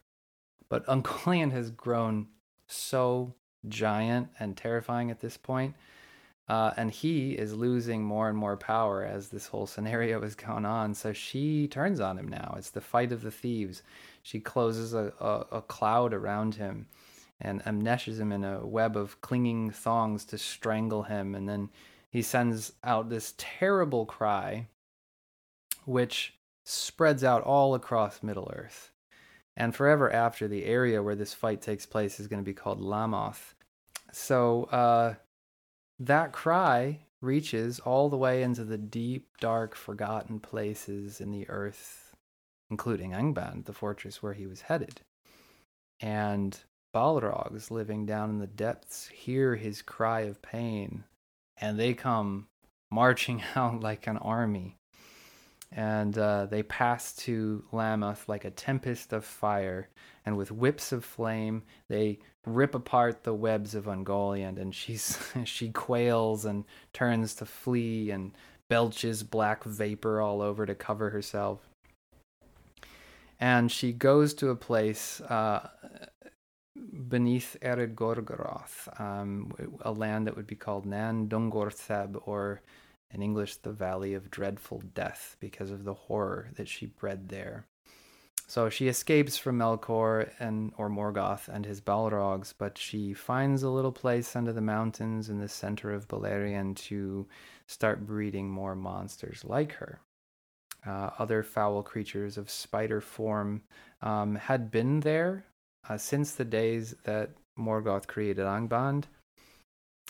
But 0.70 0.86
Ungoliant 0.88 1.54
has 1.54 1.72
grown 1.72 2.28
so 2.68 3.36
giant 3.68 4.30
and 4.40 4.58
terrifying 4.58 5.12
at 5.12 5.20
this 5.20 5.38
point 5.38 5.76
uh, 6.52 6.74
and 6.76 6.92
he 6.92 7.32
is 7.32 7.54
losing 7.54 8.04
more 8.04 8.28
and 8.28 8.38
more 8.38 8.58
power 8.58 9.06
as 9.06 9.30
this 9.30 9.48
whole 9.48 9.66
scenario 9.66 10.22
is 10.22 10.36
going 10.36 10.66
on. 10.66 10.94
So 10.94 11.14
she 11.14 11.66
turns 11.70 12.02
on 12.02 12.18
him 12.18 12.28
now. 12.28 12.56
It's 12.58 12.72
the 12.72 12.82
fight 12.82 13.14
of 13.14 13.22
the 13.22 13.32
thieves. 13.32 13.84
She 14.22 14.42
closes 14.42 14.94
a, 14.94 15.14
a, 15.22 15.46
a 15.60 15.62
cloud 15.62 16.14
around 16.14 16.56
him 16.56 16.88
and 17.40 17.64
enmeshes 17.64 18.20
him 18.20 18.34
in 18.34 18.44
a 18.44 18.66
web 18.66 18.98
of 18.98 19.22
clinging 19.22 19.72
thongs 19.72 20.26
to 20.26 20.38
strangle 20.38 21.04
him. 21.04 21.36
And 21.36 21.48
then 21.48 21.70
he 22.10 22.22
sends 22.22 22.74
out 22.84 23.10
this 23.10 23.34
terrible 23.38 24.06
cry, 24.06 24.68
which 25.86 26.34
spreads 26.66 27.24
out 27.24 27.44
all 27.44 27.76
across 27.76 28.22
Middle 28.22 28.52
Earth. 28.54 28.92
And 29.56 29.74
forever 29.74 30.12
after, 30.12 30.50
the 30.50 30.66
area 30.66 31.02
where 31.02 31.16
this 31.16 31.34
fight 31.34 31.62
takes 31.62 31.86
place 31.86 32.20
is 32.20 32.28
going 32.28 32.42
to 32.42 32.46
be 32.46 32.54
called 32.54 32.82
Lammoth. 32.82 33.54
So, 34.12 34.66
uh, 34.66 35.14
that 36.02 36.34
cry 36.34 37.00
reaches 37.22 37.80
all 37.80 38.10
the 38.10 38.18
way 38.18 38.42
into 38.42 38.64
the 38.64 38.78
deep, 38.78 39.28
dark, 39.40 39.76
forgotten 39.76 40.40
places 40.40 41.22
in 41.22 41.32
the 41.32 41.48
earth, 41.48 42.16
including 42.72 43.12
Angband, 43.12 43.66
the 43.66 43.74
fortress 43.74 44.24
where 44.24 44.34
he 44.34 44.48
was 44.48 44.62
headed. 44.62 45.02
And 46.00 46.60
Balrogs 46.94 47.70
living 47.70 48.08
down 48.08 48.32
in 48.32 48.40
the 48.40 48.48
depths 48.48 49.08
hear 49.10 49.56
his 49.56 49.84
cry 49.84 50.22
of 50.22 50.42
pain, 50.42 51.04
and 51.58 51.80
they 51.80 51.94
come 51.94 52.48
marching 52.92 53.44
out 53.56 53.82
like 53.82 54.08
an 54.08 54.18
army. 54.18 54.78
And 55.72 56.18
uh, 56.18 56.48
they 56.48 56.64
pass 56.64 57.16
to 57.18 57.64
Lammoth 57.72 58.28
like 58.28 58.44
a 58.44 58.50
tempest 58.50 59.14
of 59.14 59.24
fire, 59.24 59.88
and 60.26 60.36
with 60.36 60.52
whips 60.52 60.92
of 60.92 61.06
flame 61.06 61.62
they 61.88 62.20
rip 62.46 62.74
apart 62.76 63.24
the 63.24 63.34
webs 63.34 63.76
of 63.76 63.86
Ungoliant, 63.86 64.60
and 64.60 64.74
she's 64.74 65.20
she 65.44 65.70
quails 65.70 66.46
and 66.46 66.66
turns 66.94 67.36
to 67.36 67.46
flee 67.46 68.12
and 68.12 68.32
belches 68.70 69.24
black 69.24 69.64
vapor 69.64 70.22
all 70.22 70.42
over 70.42 70.66
to 70.66 70.76
cover 70.76 71.10
herself. 71.10 71.60
And 73.40 73.72
she 73.72 73.92
goes 73.92 74.34
to 74.36 74.50
a 74.50 74.56
place 74.56 75.20
uh, 75.22 75.68
beneath 77.10 77.58
Ered 77.62 77.96
Gorgoroth, 77.96 79.00
um, 79.00 79.52
a 79.82 79.92
land 79.92 80.28
that 80.28 80.36
would 80.36 80.48
be 80.48 80.56
called 80.56 80.86
Nan 80.86 81.28
Dungortheb, 81.28 82.22
or 82.26 82.62
in 83.12 83.22
English, 83.22 83.58
the 83.58 83.72
Valley 83.72 84.14
of 84.14 84.30
Dreadful 84.30 84.84
Death, 84.94 85.38
because 85.40 85.72
of 85.72 85.84
the 85.84 85.94
horror 85.94 86.52
that 86.56 86.68
she 86.68 86.86
bred 86.86 87.30
there. 87.30 87.66
So 88.52 88.68
she 88.68 88.90
escapes 88.90 89.38
from 89.38 89.60
Melkor 89.60 90.30
and 90.38 90.74
or 90.78 90.90
Morgoth 90.90 91.48
and 91.48 91.66
his 91.66 91.80
Balrogs, 91.80 92.54
but 92.58 92.78
she 92.78 93.14
finds 93.14 93.64
a 93.64 93.70
little 93.70 93.94
place 93.94 94.36
under 94.36 94.52
the 94.52 94.60
mountains 94.60 95.30
in 95.30 95.40
the 95.40 95.48
center 95.48 95.94
of 95.94 96.10
Beleriand 96.10 96.76
to 96.90 97.30
start 97.70 98.06
breeding 98.06 98.50
more 98.50 98.76
monsters 98.76 99.46
like 99.46 99.72
her. 99.76 100.02
Uh, 100.86 101.12
other 101.18 101.44
foul 101.44 101.82
creatures 101.82 102.38
of 102.38 102.50
spider 102.50 103.00
form 103.00 103.62
um, 104.02 104.36
had 104.36 104.70
been 104.70 105.00
there 105.00 105.46
uh, 105.88 105.98
since 105.98 106.34
the 106.34 106.44
days 106.44 106.94
that 107.06 107.30
Morgoth 107.58 108.06
created 108.06 108.46
Angband, 108.46 109.06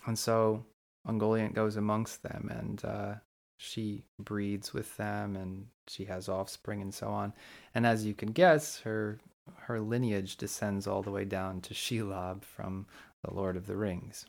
and 0.07 0.17
so 0.17 0.65
Ungoliant 1.07 1.53
goes 1.53 1.75
amongst 1.75 2.23
them, 2.23 2.49
and 2.51 2.83
uh, 2.85 3.13
she 3.61 4.03
breeds 4.17 4.73
with 4.73 4.97
them 4.97 5.35
and 5.35 5.67
she 5.87 6.05
has 6.05 6.27
offspring 6.27 6.81
and 6.81 6.93
so 6.93 7.09
on. 7.09 7.31
And 7.75 7.85
as 7.85 8.05
you 8.05 8.15
can 8.15 8.31
guess, 8.31 8.79
her 8.79 9.19
her 9.57 9.79
lineage 9.79 10.37
descends 10.37 10.87
all 10.87 11.03
the 11.03 11.11
way 11.11 11.25
down 11.25 11.61
to 11.61 11.73
Shelob 11.73 12.43
from 12.43 12.87
the 13.23 13.33
Lord 13.33 13.55
of 13.55 13.67
the 13.67 13.75
Rings. 13.75 14.25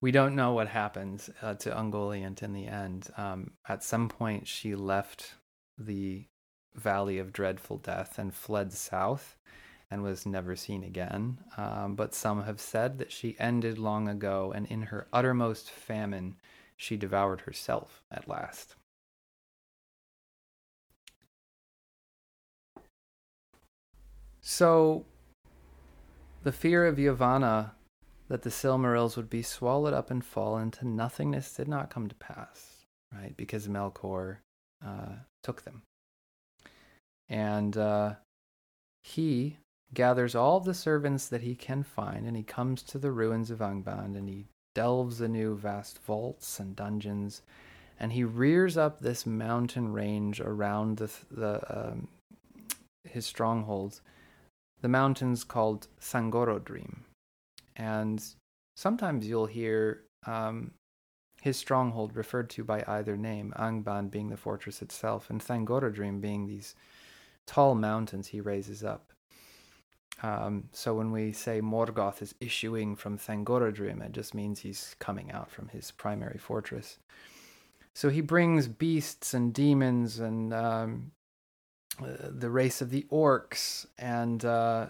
We 0.00 0.10
don't 0.10 0.34
know 0.34 0.52
what 0.52 0.68
happens 0.68 1.30
uh, 1.42 1.54
to 1.54 1.70
Ungoliant 1.70 2.42
in 2.42 2.52
the 2.52 2.66
end. 2.66 3.08
Um, 3.16 3.52
at 3.68 3.84
some 3.84 4.08
point, 4.08 4.46
she 4.46 4.74
left 4.74 5.34
the 5.78 6.26
Valley 6.74 7.18
of 7.18 7.32
Dreadful 7.32 7.78
Death 7.78 8.18
and 8.18 8.34
fled 8.34 8.72
south 8.72 9.36
and 9.90 10.02
was 10.02 10.24
never 10.24 10.56
seen 10.56 10.84
again. 10.84 11.38
Um, 11.56 11.94
but 11.96 12.14
some 12.14 12.44
have 12.44 12.60
said 12.60 12.98
that 12.98 13.12
she 13.12 13.36
ended 13.38 13.78
long 13.78 14.08
ago, 14.08 14.52
and 14.54 14.66
in 14.66 14.82
her 14.82 15.06
uttermost 15.12 15.70
famine, 15.70 16.36
she 16.80 16.96
devoured 16.96 17.42
herself 17.42 18.02
at 18.10 18.26
last. 18.26 18.74
So, 24.40 25.04
the 26.42 26.52
fear 26.52 26.86
of 26.86 26.96
Yavanna 26.96 27.72
that 28.28 28.42
the 28.42 28.50
Silmarils 28.50 29.14
would 29.14 29.28
be 29.28 29.42
swallowed 29.42 29.92
up 29.92 30.10
and 30.10 30.24
fall 30.24 30.56
into 30.56 30.88
nothingness 30.88 31.52
did 31.52 31.68
not 31.68 31.90
come 31.90 32.08
to 32.08 32.14
pass, 32.14 32.86
right? 33.14 33.36
Because 33.36 33.68
Melkor 33.68 34.38
uh, 34.82 35.16
took 35.42 35.64
them. 35.64 35.82
And 37.28 37.76
uh, 37.76 38.14
he 39.02 39.58
gathers 39.92 40.34
all 40.34 40.60
the 40.60 40.72
servants 40.72 41.28
that 41.28 41.42
he 41.42 41.54
can 41.54 41.82
find, 41.82 42.26
and 42.26 42.38
he 42.38 42.42
comes 42.42 42.82
to 42.84 42.98
the 42.98 43.12
ruins 43.12 43.50
of 43.50 43.58
Angband, 43.58 44.16
and 44.16 44.30
he 44.30 44.46
delves 44.74 45.20
anew 45.20 45.56
vast 45.56 45.98
vaults 46.02 46.60
and 46.60 46.76
dungeons, 46.76 47.42
and 47.98 48.12
he 48.12 48.24
rears 48.24 48.76
up 48.76 49.00
this 49.00 49.26
mountain 49.26 49.92
range 49.92 50.40
around 50.40 50.96
the, 50.98 51.10
the 51.30 51.60
um, 51.68 52.08
his 53.04 53.26
strongholds, 53.26 54.00
the 54.80 54.88
mountains 54.88 55.44
called 55.44 55.88
Thangorodrim. 56.00 57.00
And 57.76 58.22
sometimes 58.76 59.26
you'll 59.26 59.46
hear 59.46 60.02
um, 60.26 60.72
his 61.40 61.56
stronghold 61.56 62.16
referred 62.16 62.50
to 62.50 62.64
by 62.64 62.84
either 62.86 63.16
name, 63.16 63.52
Angband 63.56 64.10
being 64.10 64.28
the 64.28 64.36
fortress 64.36 64.82
itself, 64.82 65.30
and 65.30 65.40
Thangorodrim 65.40 66.20
being 66.20 66.46
these 66.46 66.74
tall 67.46 67.74
mountains 67.74 68.28
he 68.28 68.40
raises 68.40 68.84
up. 68.84 69.12
Um, 70.22 70.68
so 70.72 70.94
when 70.94 71.12
we 71.12 71.32
say 71.32 71.60
Morgoth 71.60 72.20
is 72.20 72.34
issuing 72.40 72.94
from 72.94 73.16
Thangorodrim, 73.16 74.04
it 74.04 74.12
just 74.12 74.34
means 74.34 74.60
he's 74.60 74.94
coming 74.98 75.32
out 75.32 75.50
from 75.50 75.68
his 75.68 75.90
primary 75.90 76.38
fortress. 76.38 76.98
So 77.94 78.08
he 78.08 78.20
brings 78.20 78.68
beasts 78.68 79.34
and 79.34 79.52
demons 79.52 80.20
and 80.20 80.52
um, 80.52 81.12
uh, 82.00 82.28
the 82.30 82.50
race 82.50 82.80
of 82.80 82.90
the 82.90 83.06
orcs 83.10 83.86
and 83.98 84.44
uh, 84.44 84.86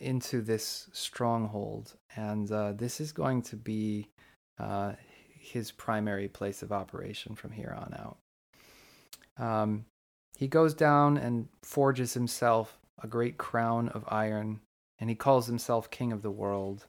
into 0.00 0.40
this 0.40 0.88
stronghold, 0.92 1.94
and 2.16 2.50
uh, 2.50 2.72
this 2.72 3.00
is 3.00 3.12
going 3.12 3.42
to 3.42 3.56
be 3.56 4.08
uh, 4.58 4.92
his 5.38 5.70
primary 5.70 6.28
place 6.28 6.62
of 6.62 6.72
operation 6.72 7.34
from 7.34 7.52
here 7.52 7.76
on 7.76 7.94
out. 7.94 8.18
Um, 9.42 9.84
he 10.36 10.48
goes 10.48 10.74
down 10.74 11.16
and 11.16 11.48
forges 11.62 12.14
himself 12.14 12.78
a 13.02 13.06
great 13.06 13.38
crown 13.38 13.88
of 13.88 14.04
iron, 14.08 14.60
and 14.98 15.10
he 15.10 15.16
calls 15.16 15.46
himself 15.46 15.90
king 15.90 16.12
of 16.12 16.22
the 16.22 16.30
world. 16.30 16.86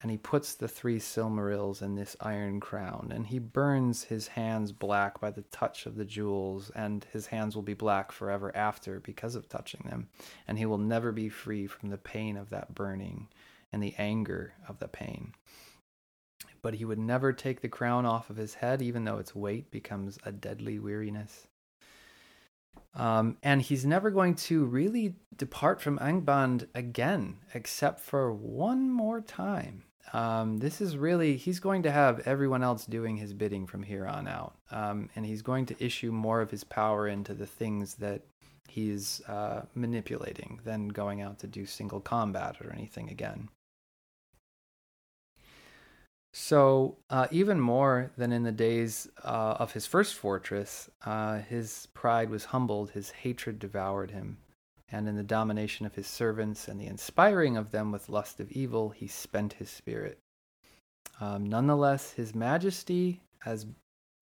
And 0.00 0.12
he 0.12 0.16
puts 0.16 0.54
the 0.54 0.68
three 0.68 1.00
Silmarils 1.00 1.82
in 1.82 1.96
this 1.96 2.16
iron 2.20 2.60
crown, 2.60 3.10
and 3.12 3.26
he 3.26 3.40
burns 3.40 4.04
his 4.04 4.28
hands 4.28 4.70
black 4.70 5.20
by 5.20 5.32
the 5.32 5.42
touch 5.42 5.86
of 5.86 5.96
the 5.96 6.04
jewels, 6.04 6.70
and 6.76 7.04
his 7.12 7.26
hands 7.26 7.56
will 7.56 7.64
be 7.64 7.74
black 7.74 8.12
forever 8.12 8.54
after 8.56 9.00
because 9.00 9.34
of 9.34 9.48
touching 9.48 9.82
them. 9.86 10.08
And 10.46 10.56
he 10.56 10.66
will 10.66 10.78
never 10.78 11.10
be 11.10 11.28
free 11.28 11.66
from 11.66 11.90
the 11.90 11.98
pain 11.98 12.36
of 12.36 12.50
that 12.50 12.76
burning 12.76 13.26
and 13.72 13.82
the 13.82 13.94
anger 13.98 14.54
of 14.68 14.78
the 14.78 14.86
pain. 14.86 15.34
But 16.62 16.74
he 16.74 16.84
would 16.84 16.98
never 16.98 17.32
take 17.32 17.60
the 17.60 17.68
crown 17.68 18.06
off 18.06 18.30
of 18.30 18.36
his 18.36 18.54
head, 18.54 18.80
even 18.80 19.04
though 19.04 19.18
its 19.18 19.34
weight 19.34 19.70
becomes 19.70 20.18
a 20.24 20.30
deadly 20.30 20.78
weariness. 20.78 21.48
Um, 22.94 23.36
and 23.42 23.62
he's 23.62 23.84
never 23.84 24.10
going 24.10 24.34
to 24.34 24.64
really 24.64 25.14
depart 25.36 25.80
from 25.80 25.98
Angband 25.98 26.66
again, 26.74 27.38
except 27.54 28.00
for 28.00 28.32
one 28.32 28.90
more 28.90 29.20
time. 29.20 29.84
Um, 30.12 30.56
this 30.58 30.80
is 30.80 30.96
really, 30.96 31.36
he's 31.36 31.60
going 31.60 31.82
to 31.82 31.90
have 31.90 32.26
everyone 32.26 32.62
else 32.62 32.86
doing 32.86 33.16
his 33.16 33.34
bidding 33.34 33.66
from 33.66 33.82
here 33.82 34.06
on 34.06 34.26
out. 34.26 34.56
Um, 34.70 35.10
and 35.14 35.26
he's 35.26 35.42
going 35.42 35.66
to 35.66 35.84
issue 35.84 36.10
more 36.10 36.40
of 36.40 36.50
his 36.50 36.64
power 36.64 37.06
into 37.06 37.34
the 37.34 37.46
things 37.46 37.94
that 37.96 38.22
he's 38.68 39.20
uh, 39.28 39.62
manipulating 39.74 40.60
than 40.64 40.88
going 40.88 41.20
out 41.20 41.38
to 41.40 41.46
do 41.46 41.66
single 41.66 42.00
combat 42.00 42.56
or 42.62 42.72
anything 42.72 43.10
again. 43.10 43.48
So, 46.40 46.98
uh, 47.10 47.26
even 47.32 47.58
more 47.58 48.12
than 48.16 48.30
in 48.32 48.44
the 48.44 48.52
days 48.52 49.08
uh, 49.24 49.56
of 49.58 49.72
his 49.72 49.86
first 49.86 50.14
fortress, 50.14 50.88
uh, 51.04 51.40
his 51.40 51.88
pride 51.94 52.30
was 52.30 52.44
humbled, 52.44 52.90
his 52.90 53.10
hatred 53.10 53.58
devoured 53.58 54.12
him, 54.12 54.38
and 54.88 55.08
in 55.08 55.16
the 55.16 55.24
domination 55.24 55.84
of 55.84 55.96
his 55.96 56.06
servants 56.06 56.68
and 56.68 56.80
the 56.80 56.86
inspiring 56.86 57.56
of 57.56 57.72
them 57.72 57.90
with 57.90 58.08
lust 58.08 58.38
of 58.38 58.52
evil, 58.52 58.90
he 58.90 59.08
spent 59.08 59.54
his 59.54 59.68
spirit. 59.68 60.20
Um, 61.20 61.44
nonetheless, 61.44 62.12
his 62.12 62.36
majesty, 62.36 63.20
as 63.44 63.66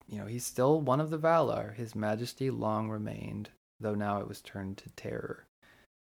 you 0.07 0.17
know, 0.17 0.25
he's 0.25 0.45
still 0.45 0.81
one 0.81 0.99
of 0.99 1.11
the 1.11 1.19
Valar. 1.19 1.75
His 1.75 1.93
majesty 1.93 2.49
long 2.49 2.89
remained, 2.89 3.51
though 3.79 3.95
now 3.95 4.21
it 4.21 4.27
was 4.27 4.41
turned 4.41 4.77
to 4.79 4.89
terror. 4.95 5.45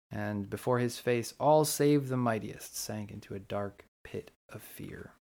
And 0.09 0.49
before 0.49 0.79
his 0.79 0.97
face, 0.97 1.33
all 1.41 1.65
save 1.65 2.07
the 2.07 2.15
mightiest 2.15 2.77
sank 2.77 3.11
into 3.11 3.35
a 3.35 3.39
dark 3.39 3.83
pit 4.05 4.31
of 4.47 4.61
fear. 4.61 5.14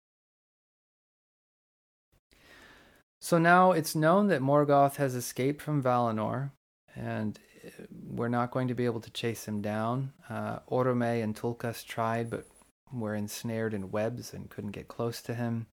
So 3.24 3.38
now 3.38 3.72
it's 3.72 3.96
known 3.96 4.28
that 4.28 4.42
Morgoth 4.42 4.98
has 4.98 5.16
escaped 5.16 5.62
from 5.62 5.82
Valinor, 5.82 6.52
and 6.94 7.40
uh, 7.66 7.70
we're 8.10 8.28
not 8.28 8.52
going 8.52 8.68
to 8.68 8.74
be 8.74 8.84
able 8.84 9.00
to 9.00 9.10
chase 9.12 9.48
him 9.48 9.62
down. 9.62 10.12
Uh, 10.30 10.60
Orome 10.70 11.24
and 11.24 11.34
Tulkas 11.34 11.86
tried, 11.86 12.30
but 12.30 12.46
were 12.92 13.16
ensnared 13.16 13.74
in 13.74 13.92
webs 13.92 14.34
and 14.34 14.50
couldn't 14.50 14.72
get 14.72 14.90
close 14.90 15.22
to 15.22 15.36
him. 15.36 15.68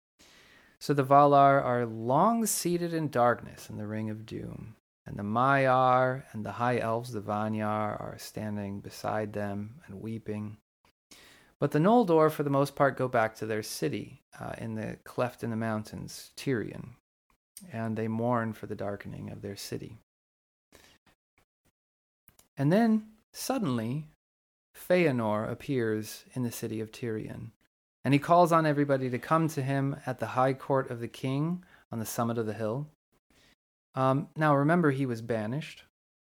So 0.78 0.94
the 0.94 1.02
Valar 1.02 1.60
are 1.60 1.86
long 1.86 2.46
seated 2.46 2.94
in 2.94 3.08
darkness 3.08 3.68
in 3.68 3.78
the 3.78 3.86
Ring 3.88 4.10
of 4.10 4.26
Doom, 4.26 4.76
and 5.04 5.18
the 5.18 5.24
Maiar 5.24 6.22
and 6.30 6.46
the 6.46 6.52
High 6.52 6.78
Elves, 6.78 7.10
the 7.10 7.20
Vanyar, 7.20 8.00
are 8.00 8.14
standing 8.16 8.78
beside 8.78 9.32
them 9.32 9.80
and 9.88 10.00
weeping. 10.00 10.58
But 11.58 11.72
the 11.72 11.80
Noldor, 11.80 12.30
for 12.30 12.44
the 12.44 12.48
most 12.48 12.76
part, 12.76 12.96
go 12.96 13.08
back 13.08 13.34
to 13.34 13.46
their 13.46 13.64
city 13.64 14.22
uh, 14.38 14.52
in 14.56 14.76
the 14.76 14.98
cleft 15.02 15.42
in 15.42 15.50
the 15.50 15.56
mountains, 15.56 16.30
Tirion, 16.36 16.90
and 17.72 17.96
they 17.96 18.08
mourn 18.08 18.52
for 18.52 18.66
the 18.66 18.74
darkening 18.74 19.30
of 19.30 19.42
their 19.42 19.56
city. 19.56 19.96
And 22.56 22.72
then, 22.72 23.06
suddenly, 23.32 24.06
Feanor 24.76 25.50
appears 25.50 26.24
in 26.34 26.42
the 26.42 26.52
city 26.52 26.80
of 26.80 26.92
Tirion, 26.92 27.52
and 28.04 28.14
he 28.14 28.20
calls 28.20 28.52
on 28.52 28.66
everybody 28.66 29.10
to 29.10 29.18
come 29.18 29.48
to 29.48 29.62
him 29.62 29.96
at 30.06 30.18
the 30.18 30.26
high 30.26 30.52
court 30.52 30.90
of 30.90 31.00
the 31.00 31.08
king 31.08 31.64
on 31.90 31.98
the 31.98 32.06
summit 32.06 32.38
of 32.38 32.46
the 32.46 32.54
hill. 32.54 32.86
Um, 33.94 34.28
now, 34.36 34.54
remember, 34.54 34.90
he 34.90 35.06
was 35.06 35.22
banished, 35.22 35.84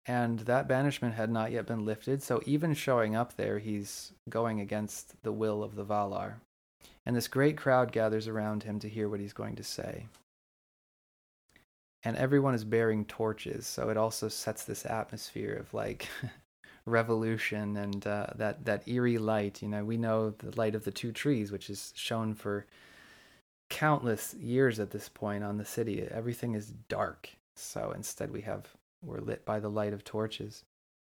and 0.06 0.40
that 0.40 0.68
banishment 0.68 1.14
had 1.14 1.30
not 1.30 1.50
yet 1.50 1.66
been 1.66 1.84
lifted, 1.84 2.22
so 2.22 2.40
even 2.46 2.74
showing 2.74 3.16
up 3.16 3.36
there, 3.36 3.58
he's 3.58 4.12
going 4.28 4.60
against 4.60 5.14
the 5.22 5.32
will 5.32 5.62
of 5.62 5.74
the 5.74 5.84
Valar. 5.84 6.34
And 7.04 7.16
this 7.16 7.28
great 7.28 7.56
crowd 7.56 7.90
gathers 7.90 8.28
around 8.28 8.64
him 8.64 8.78
to 8.80 8.88
hear 8.88 9.08
what 9.08 9.20
he's 9.20 9.32
going 9.32 9.56
to 9.56 9.64
say 9.64 10.06
and 12.04 12.16
everyone 12.16 12.54
is 12.54 12.64
bearing 12.64 13.04
torches 13.04 13.66
so 13.66 13.88
it 13.88 13.96
also 13.96 14.28
sets 14.28 14.64
this 14.64 14.86
atmosphere 14.86 15.54
of 15.54 15.72
like 15.74 16.08
revolution 16.86 17.76
and 17.76 18.06
uh, 18.06 18.26
that 18.36 18.64
that 18.64 18.86
eerie 18.88 19.18
light 19.18 19.62
you 19.62 19.68
know? 19.68 19.84
We 19.84 19.96
know 19.96 20.30
the 20.30 20.56
light 20.56 20.74
of 20.74 20.84
the 20.84 20.90
two 20.90 21.12
trees 21.12 21.52
which 21.52 21.70
is 21.70 21.92
shown 21.94 22.34
for 22.34 22.66
countless 23.68 24.34
years 24.34 24.80
at 24.80 24.90
this 24.90 25.10
point 25.10 25.44
on 25.44 25.58
the 25.58 25.64
city. 25.64 26.02
Everything 26.10 26.54
is 26.54 26.72
dark 26.88 27.30
so 27.54 27.92
instead 27.94 28.30
we 28.30 28.42
have 28.42 28.66
we're 29.02 29.20
lit 29.20 29.44
by 29.44 29.60
the 29.60 29.70
light 29.70 29.92
of 29.92 30.04
torches. 30.04 30.64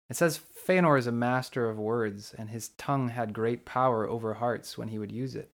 It 0.08 0.16
says 0.16 0.40
Feanor 0.66 0.98
is 0.98 1.06
a 1.06 1.12
master 1.12 1.68
of 1.68 1.78
words 1.78 2.34
and 2.36 2.50
his 2.50 2.70
tongue 2.70 3.08
had 3.10 3.32
great 3.32 3.64
power 3.64 4.08
over 4.08 4.34
hearts 4.34 4.78
when 4.78 4.88
he 4.88 4.98
would 4.98 5.12
use 5.12 5.34
it. 5.34 5.50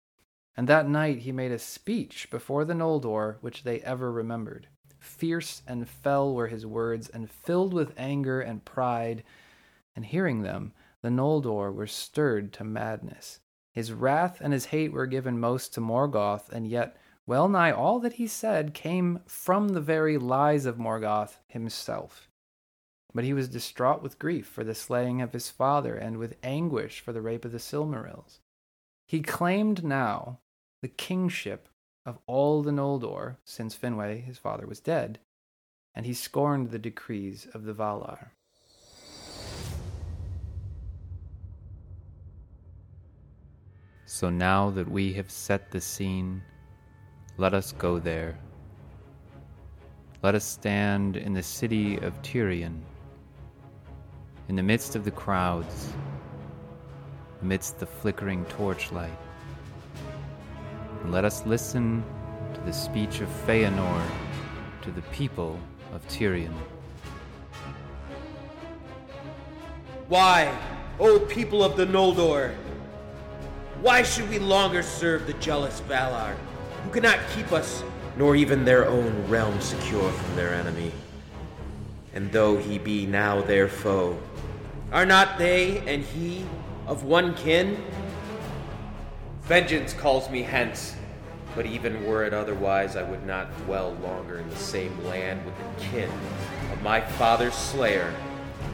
And 0.55 0.67
that 0.67 0.89
night 0.89 1.19
he 1.19 1.31
made 1.31 1.51
a 1.51 1.59
speech 1.59 2.29
before 2.31 2.65
the 2.65 2.73
Noldor 2.73 3.35
which 3.41 3.63
they 3.63 3.81
ever 3.81 4.11
remembered 4.11 4.67
Fierce 5.07 5.63
and 5.65 5.89
fell 5.89 6.33
were 6.33 6.47
his 6.47 6.65
words, 6.65 7.09
and 7.09 7.31
filled 7.31 7.73
with 7.73 7.93
anger 7.97 8.41
and 8.41 8.63
pride. 8.63 9.23
And 9.95 10.05
hearing 10.05 10.43
them, 10.43 10.73
the 11.01 11.09
Noldor 11.09 11.71
were 11.73 11.87
stirred 11.87 12.53
to 12.53 12.63
madness. 12.63 13.39
His 13.71 13.91
wrath 13.91 14.41
and 14.41 14.53
his 14.53 14.65
hate 14.65 14.91
were 14.91 15.07
given 15.07 15.39
most 15.39 15.73
to 15.73 15.81
Morgoth, 15.81 16.49
and 16.49 16.67
yet 16.67 16.97
well 17.25 17.47
nigh 17.47 17.71
all 17.71 17.99
that 17.99 18.13
he 18.13 18.27
said 18.27 18.73
came 18.73 19.21
from 19.25 19.69
the 19.69 19.81
very 19.81 20.17
lies 20.17 20.65
of 20.65 20.77
Morgoth 20.77 21.39
himself. 21.47 22.29
But 23.13 23.23
he 23.23 23.33
was 23.33 23.47
distraught 23.47 24.01
with 24.01 24.19
grief 24.19 24.47
for 24.47 24.63
the 24.63 24.75
slaying 24.75 25.21
of 25.21 25.33
his 25.33 25.49
father, 25.49 25.95
and 25.95 26.17
with 26.17 26.37
anguish 26.43 26.99
for 26.99 27.13
the 27.13 27.21
rape 27.21 27.45
of 27.45 27.51
the 27.51 27.59
Silmarils. 27.59 28.39
He 29.07 29.21
claimed 29.21 29.83
now 29.83 30.39
the 30.81 30.87
kingship 30.87 31.69
of 32.07 32.17
all 32.25 32.63
the 32.63 32.71
Noldor, 32.71 33.35
since 33.43 33.77
Finwë, 33.77 34.23
his 34.23 34.37
father, 34.37 34.65
was 34.65 34.79
dead, 34.79 35.19
and 35.93 36.05
he 36.05 36.13
scorned 36.13 36.71
the 36.71 36.79
decrees 36.79 37.47
of 37.53 37.65
the 37.65 37.73
Valar. 37.73 38.29
So 44.05 44.29
now 44.29 44.69
that 44.69 44.89
we 44.89 45.11
have 45.13 45.29
set 45.29 45.69
the 45.69 45.81
scene, 45.81 46.41
let 47.35 47.53
us 47.53 47.73
go 47.73 47.99
there. 47.99 48.39
Let 50.23 50.33
us 50.33 50.45
stand 50.45 51.17
in 51.17 51.33
the 51.33 51.43
city 51.43 51.97
of 51.97 52.19
Tirion, 52.21 52.79
in 54.47 54.55
the 54.55 54.63
midst 54.63 54.95
of 54.95 55.03
the 55.03 55.11
crowds, 55.11 55.91
amidst 57.41 57.79
the 57.79 57.85
flickering 57.85 58.45
torchlight 58.45 59.26
and 61.07 61.13
let 61.13 61.23
us 61.23 61.45
listen 61.45 62.03
to 62.53 62.59
the 62.65 62.73
speech 62.73 63.21
of 63.21 63.29
Feanor 63.47 64.03
to 64.81 64.91
the 64.91 65.01
people 65.03 65.57
of 65.93 66.05
Tirion. 66.09 66.51
Why, 70.09 70.53
O 70.99 71.17
people 71.17 71.63
of 71.63 71.77
the 71.77 71.85
Noldor? 71.85 72.53
Why 73.79 74.03
should 74.03 74.29
we 74.29 74.37
longer 74.37 74.83
serve 74.83 75.27
the 75.27 75.33
jealous 75.35 75.79
Valar, 75.87 76.35
who 76.83 76.89
cannot 76.89 77.19
keep 77.33 77.53
us, 77.53 77.85
nor 78.17 78.35
even 78.35 78.65
their 78.65 78.85
own 78.85 79.29
realm 79.29 79.61
secure 79.61 80.11
from 80.11 80.35
their 80.35 80.53
enemy? 80.55 80.91
And 82.15 82.29
though 82.33 82.57
he 82.57 82.79
be 82.79 83.05
now 83.05 83.41
their 83.41 83.69
foe, 83.69 84.19
are 84.91 85.05
not 85.05 85.37
they 85.37 85.77
and 85.87 86.03
he 86.03 86.43
of 86.85 87.05
one 87.05 87.33
kin? 87.35 87.81
Vengeance 89.47 89.93
calls 89.93 90.29
me 90.29 90.41
hence, 90.41 90.93
But 91.55 91.65
even 91.65 92.05
were 92.05 92.25
it 92.25 92.33
otherwise, 92.33 92.97
I 92.97 93.03
would 93.03 93.25
not 93.25 93.55
dwell 93.63 93.93
longer 94.03 94.39
in 94.39 94.49
the 94.49 94.57
same 94.57 95.01
land 95.05 95.45
with 95.45 95.55
the 95.57 95.85
kin 95.85 96.11
of 96.73 96.81
my 96.81 96.99
father's 96.99 97.53
slayer 97.53 98.13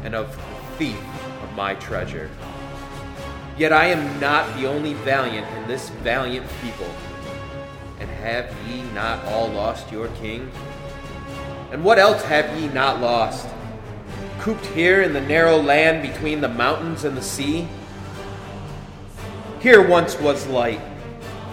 and 0.03 0.15
of 0.15 0.35
the 0.35 0.77
thief 0.77 0.99
of 1.43 1.53
my 1.55 1.75
treasure. 1.75 2.27
Yet 3.55 3.71
I 3.71 3.85
am 3.85 4.19
not 4.19 4.57
the 4.57 4.67
only 4.67 4.95
valiant 4.95 5.47
in 5.57 5.67
this 5.67 5.89
valiant 5.89 6.47
people. 6.63 6.89
And 7.99 8.09
have 8.09 8.51
ye 8.67 8.81
not 8.93 9.23
all 9.25 9.49
lost 9.49 9.91
your 9.91 10.07
king? 10.07 10.51
And 11.71 11.83
what 11.83 11.99
else 11.99 12.23
have 12.23 12.59
ye 12.59 12.67
not 12.69 12.99
lost? 12.99 13.47
Cooped 14.39 14.65
here 14.65 15.03
in 15.03 15.13
the 15.13 15.21
narrow 15.21 15.61
land 15.61 16.01
between 16.01 16.41
the 16.41 16.49
mountains 16.49 17.03
and 17.03 17.15
the 17.15 17.21
sea? 17.21 17.67
Here 19.63 19.81
once 19.81 20.19
was 20.19 20.45
light 20.47 20.81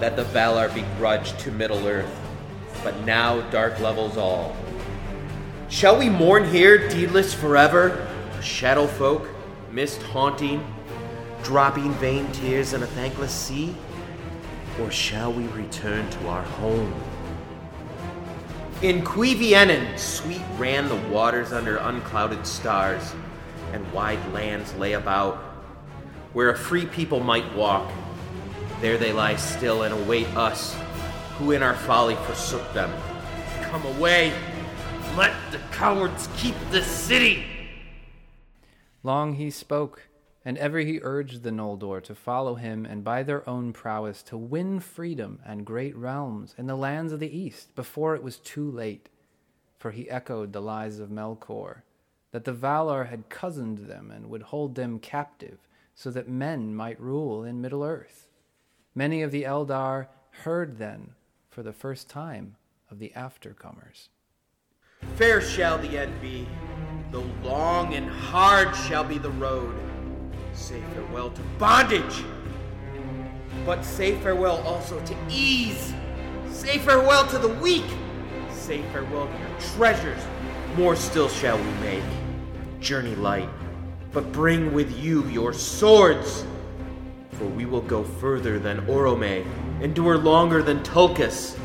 that 0.01 0.17
the 0.17 0.25
Valar 0.25 0.75
begrudged 0.75 1.39
to 1.39 1.53
Middle 1.53 1.87
Earth, 1.87 2.11
but 2.83 2.99
now 3.05 3.41
dark 3.51 3.79
levels 3.79 4.17
all. 4.17 4.57
Shall 5.69 5.97
we 5.97 6.09
mourn 6.09 6.45
here, 6.51 6.89
deedless 6.89 7.33
forever, 7.33 8.09
a 8.37 8.43
shadow 8.43 8.89
folk, 8.89 9.29
mist 9.71 10.03
haunting, 10.03 10.67
dropping 11.45 11.93
vain 11.95 12.27
tears 12.33 12.73
in 12.73 12.83
a 12.83 12.87
thankless 12.89 13.33
sea? 13.33 13.77
Or 14.81 14.91
shall 14.91 15.33
we 15.33 15.47
return 15.47 16.11
to 16.11 16.27
our 16.27 16.43
home? 16.43 16.93
In 18.83 19.05
Cuivienen, 19.05 19.97
sweet 19.97 20.43
ran 20.59 20.89
the 20.89 20.97
waters 21.15 21.53
under 21.53 21.77
unclouded 21.77 22.45
stars, 22.45 23.15
and 23.73 23.93
wide 23.93 24.33
lands 24.33 24.75
lay 24.75 24.95
about, 24.95 25.37
where 26.33 26.51
a 26.51 26.59
free 26.59 26.87
people 26.87 27.21
might 27.21 27.55
walk. 27.55 27.89
There 28.81 28.97
they 28.97 29.13
lie 29.13 29.37
still 29.37 29.83
and 29.83 29.93
await 29.93 30.27
us, 30.35 30.75
who 31.37 31.51
in 31.51 31.63
our 31.63 31.75
folly 31.75 32.15
forsook 32.17 32.73
them. 32.73 32.91
Come 33.61 33.85
away! 33.85 34.33
Let 35.15 35.35
the 35.53 35.59
cowards 35.71 36.31
keep 36.39 36.55
the 36.71 36.81
city! 36.81 37.45
Long 39.03 39.35
he 39.35 39.51
spoke, 39.51 40.09
and 40.47 40.57
ever 40.57 40.79
he 40.79 40.99
urged 41.03 41.43
the 41.43 41.51
Noldor 41.51 42.03
to 42.05 42.15
follow 42.15 42.55
him 42.55 42.87
and 42.87 43.05
by 43.05 43.23
their 43.23 43.47
own 43.47 43.75
prowess 43.75 44.23
to 44.23 44.39
win 44.39 44.81
freedom 44.81 45.41
and 45.45 45.67
great 45.67 45.95
realms 45.95 46.55
in 46.57 46.67
the 46.67 46.75
lands 46.75 47.13
of 47.13 47.21
the 47.21 47.37
east 47.39 47.75
before 47.75 48.15
it 48.15 48.23
was 48.23 48.39
too 48.39 48.71
late. 48.71 49.11
For 49.77 49.91
he 49.91 50.09
echoed 50.09 50.55
the 50.55 50.63
lies 50.63 50.99
of 50.99 51.11
Melkor, 51.11 51.83
that 52.33 52.47
the 52.47 52.55
Valar 52.55 53.11
had 53.11 53.29
cozened 53.29 53.81
them 53.89 54.11
and 54.11 54.31
would 54.31 54.43
hold 54.45 54.75
them 54.75 54.99
captive, 54.99 55.59
so 55.95 56.11
that 56.11 56.31
men 56.31 56.75
might 56.75 56.99
rule 56.99 57.45
in 57.45 57.61
Middle 57.61 57.85
Earth. 57.85 58.30
Many 59.01 59.23
of 59.23 59.31
the 59.31 59.45
Eldar 59.45 60.09
heard 60.43 60.77
then, 60.77 61.13
for 61.49 61.63
the 61.63 61.73
first 61.73 62.11
time, 62.11 62.57
of 62.91 62.99
the 62.99 63.11
aftercomers. 63.17 64.09
Fair 65.17 65.41
shall 65.41 65.79
the 65.79 65.97
end 65.97 66.21
be, 66.21 66.47
though 67.11 67.25
long 67.43 67.95
and 67.95 68.07
hard 68.11 68.77
shall 68.77 69.03
be 69.03 69.17
the 69.17 69.31
road. 69.31 69.75
Say 70.53 70.83
farewell 70.93 71.31
to 71.31 71.41
bondage, 71.59 72.23
but 73.65 73.87
say 73.87 74.21
farewell 74.21 74.59
also 74.67 75.03
to 75.07 75.17
ease. 75.31 75.95
Say 76.51 76.77
farewell 76.77 77.27
to 77.29 77.39
the 77.39 77.55
weak. 77.55 77.91
Say 78.53 78.83
farewell 78.93 79.29
to 79.29 79.39
your 79.39 79.61
treasures. 79.77 80.23
More 80.77 80.95
still 80.95 81.31
shall 81.31 81.57
we 81.57 81.73
make. 81.81 82.05
Journey 82.81 83.15
light, 83.15 83.49
but 84.13 84.31
bring 84.31 84.75
with 84.75 84.95
you 84.99 85.27
your 85.29 85.55
swords. 85.55 86.45
For 87.41 87.47
we 87.47 87.65
will 87.65 87.81
go 87.81 88.05
further 88.05 88.59
than 88.59 88.87
Orome, 88.87 89.47
endure 89.81 90.19
longer 90.19 90.63
than 90.63 90.83
Tulkas. 90.83 91.59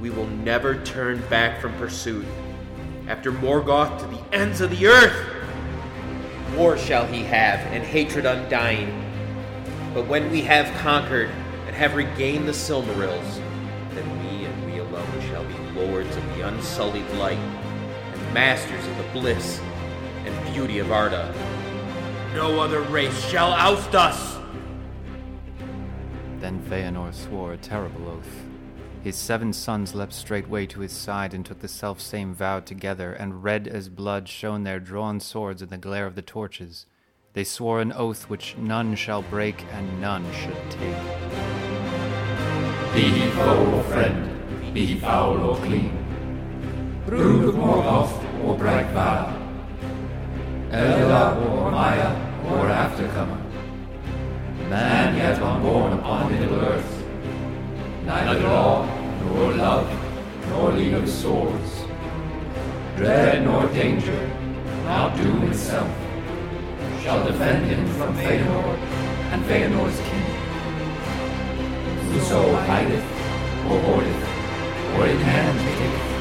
We 0.00 0.08
will 0.08 0.28
never 0.28 0.82
turn 0.82 1.20
back 1.28 1.60
from 1.60 1.74
pursuit. 1.74 2.24
After 3.06 3.30
Morgoth 3.30 4.00
to 4.00 4.06
the 4.06 4.34
ends 4.34 4.62
of 4.62 4.70
the 4.70 4.86
earth. 4.86 5.14
War 6.56 6.78
shall 6.78 7.04
he 7.04 7.22
have, 7.24 7.60
and 7.70 7.84
hatred 7.84 8.24
undying. 8.24 9.04
But 9.92 10.08
when 10.08 10.30
we 10.30 10.40
have 10.40 10.74
conquered 10.78 11.28
and 11.66 11.76
have 11.76 11.94
regained 11.94 12.48
the 12.48 12.52
Silmarils, 12.52 13.42
then 13.90 14.08
we 14.20 14.46
and 14.46 14.64
we 14.64 14.78
alone 14.78 15.20
shall 15.28 15.44
be 15.44 15.78
lords 15.78 16.16
of 16.16 16.24
the 16.34 16.48
unsullied 16.48 17.10
light, 17.18 17.36
and 17.36 18.32
masters 18.32 18.86
of 18.86 18.96
the 18.96 19.20
bliss 19.20 19.60
and 20.24 20.54
beauty 20.54 20.78
of 20.78 20.90
Arda. 20.90 21.34
No 22.34 22.58
other 22.58 22.80
race 22.80 23.22
shall 23.26 23.52
oust 23.52 23.94
us! 23.94 24.37
Then 26.40 26.62
Feanor 26.62 27.12
swore 27.12 27.52
a 27.52 27.56
terrible 27.56 28.08
oath. 28.08 28.44
His 29.02 29.16
seven 29.16 29.52
sons 29.52 29.94
leapt 29.94 30.12
straightway 30.12 30.66
to 30.66 30.80
his 30.80 30.92
side 30.92 31.34
and 31.34 31.44
took 31.44 31.60
the 31.60 31.68
selfsame 31.68 32.34
vow 32.34 32.60
together, 32.60 33.12
and 33.12 33.42
red 33.42 33.66
as 33.66 33.88
blood 33.88 34.28
shone 34.28 34.64
their 34.64 34.80
drawn 34.80 35.20
swords 35.20 35.62
in 35.62 35.68
the 35.68 35.78
glare 35.78 36.06
of 36.06 36.14
the 36.14 36.22
torches. 36.22 36.86
They 37.32 37.44
swore 37.44 37.80
an 37.80 37.92
oath 37.92 38.28
which 38.28 38.56
none 38.56 38.94
shall 38.96 39.22
break 39.22 39.64
and 39.72 40.00
none 40.00 40.24
should 40.32 40.70
take. 40.70 40.96
Be 42.94 43.02
he 43.02 43.30
foe 43.30 43.76
or 43.76 43.82
friend, 43.84 44.74
be 44.74 44.86
he 44.86 44.98
foul 44.98 45.38
or 45.38 45.56
clean, 45.56 45.92
brood 47.06 47.48
of 47.48 47.54
Morgoth 47.54 48.44
or 48.44 48.56
bright 48.56 48.90
Vala, 48.90 49.34
Eldar 50.70 51.36
or 51.50 51.70
Maia 51.70 52.10
or 52.46 52.66
aftercomer, 52.66 53.47
man 54.68 55.16
yet 55.16 55.40
unborn 55.40 55.94
upon 55.94 56.30
Middle 56.30 56.60
Earth, 56.60 57.04
neither 58.04 58.40
law 58.40 58.86
nor 59.22 59.52
love 59.54 59.88
nor 60.50 60.72
league 60.72 60.92
of 60.92 61.08
swords, 61.08 61.84
dread 62.96 63.44
nor 63.44 63.66
danger, 63.68 64.30
not 64.84 65.16
doom 65.16 65.42
itself, 65.44 65.90
shall 67.02 67.24
defend 67.24 67.64
him 67.66 67.86
from 67.94 68.14
Feanor 68.16 68.76
and 69.32 69.44
Feanor's 69.46 69.98
kin. 70.00 70.24
Whoso 72.12 72.54
hideth 72.66 73.04
or 73.70 73.80
hoardeth 73.80 74.24
or 74.96 75.06
in 75.06 75.18
hand 75.18 75.58
taketh, 75.78 76.17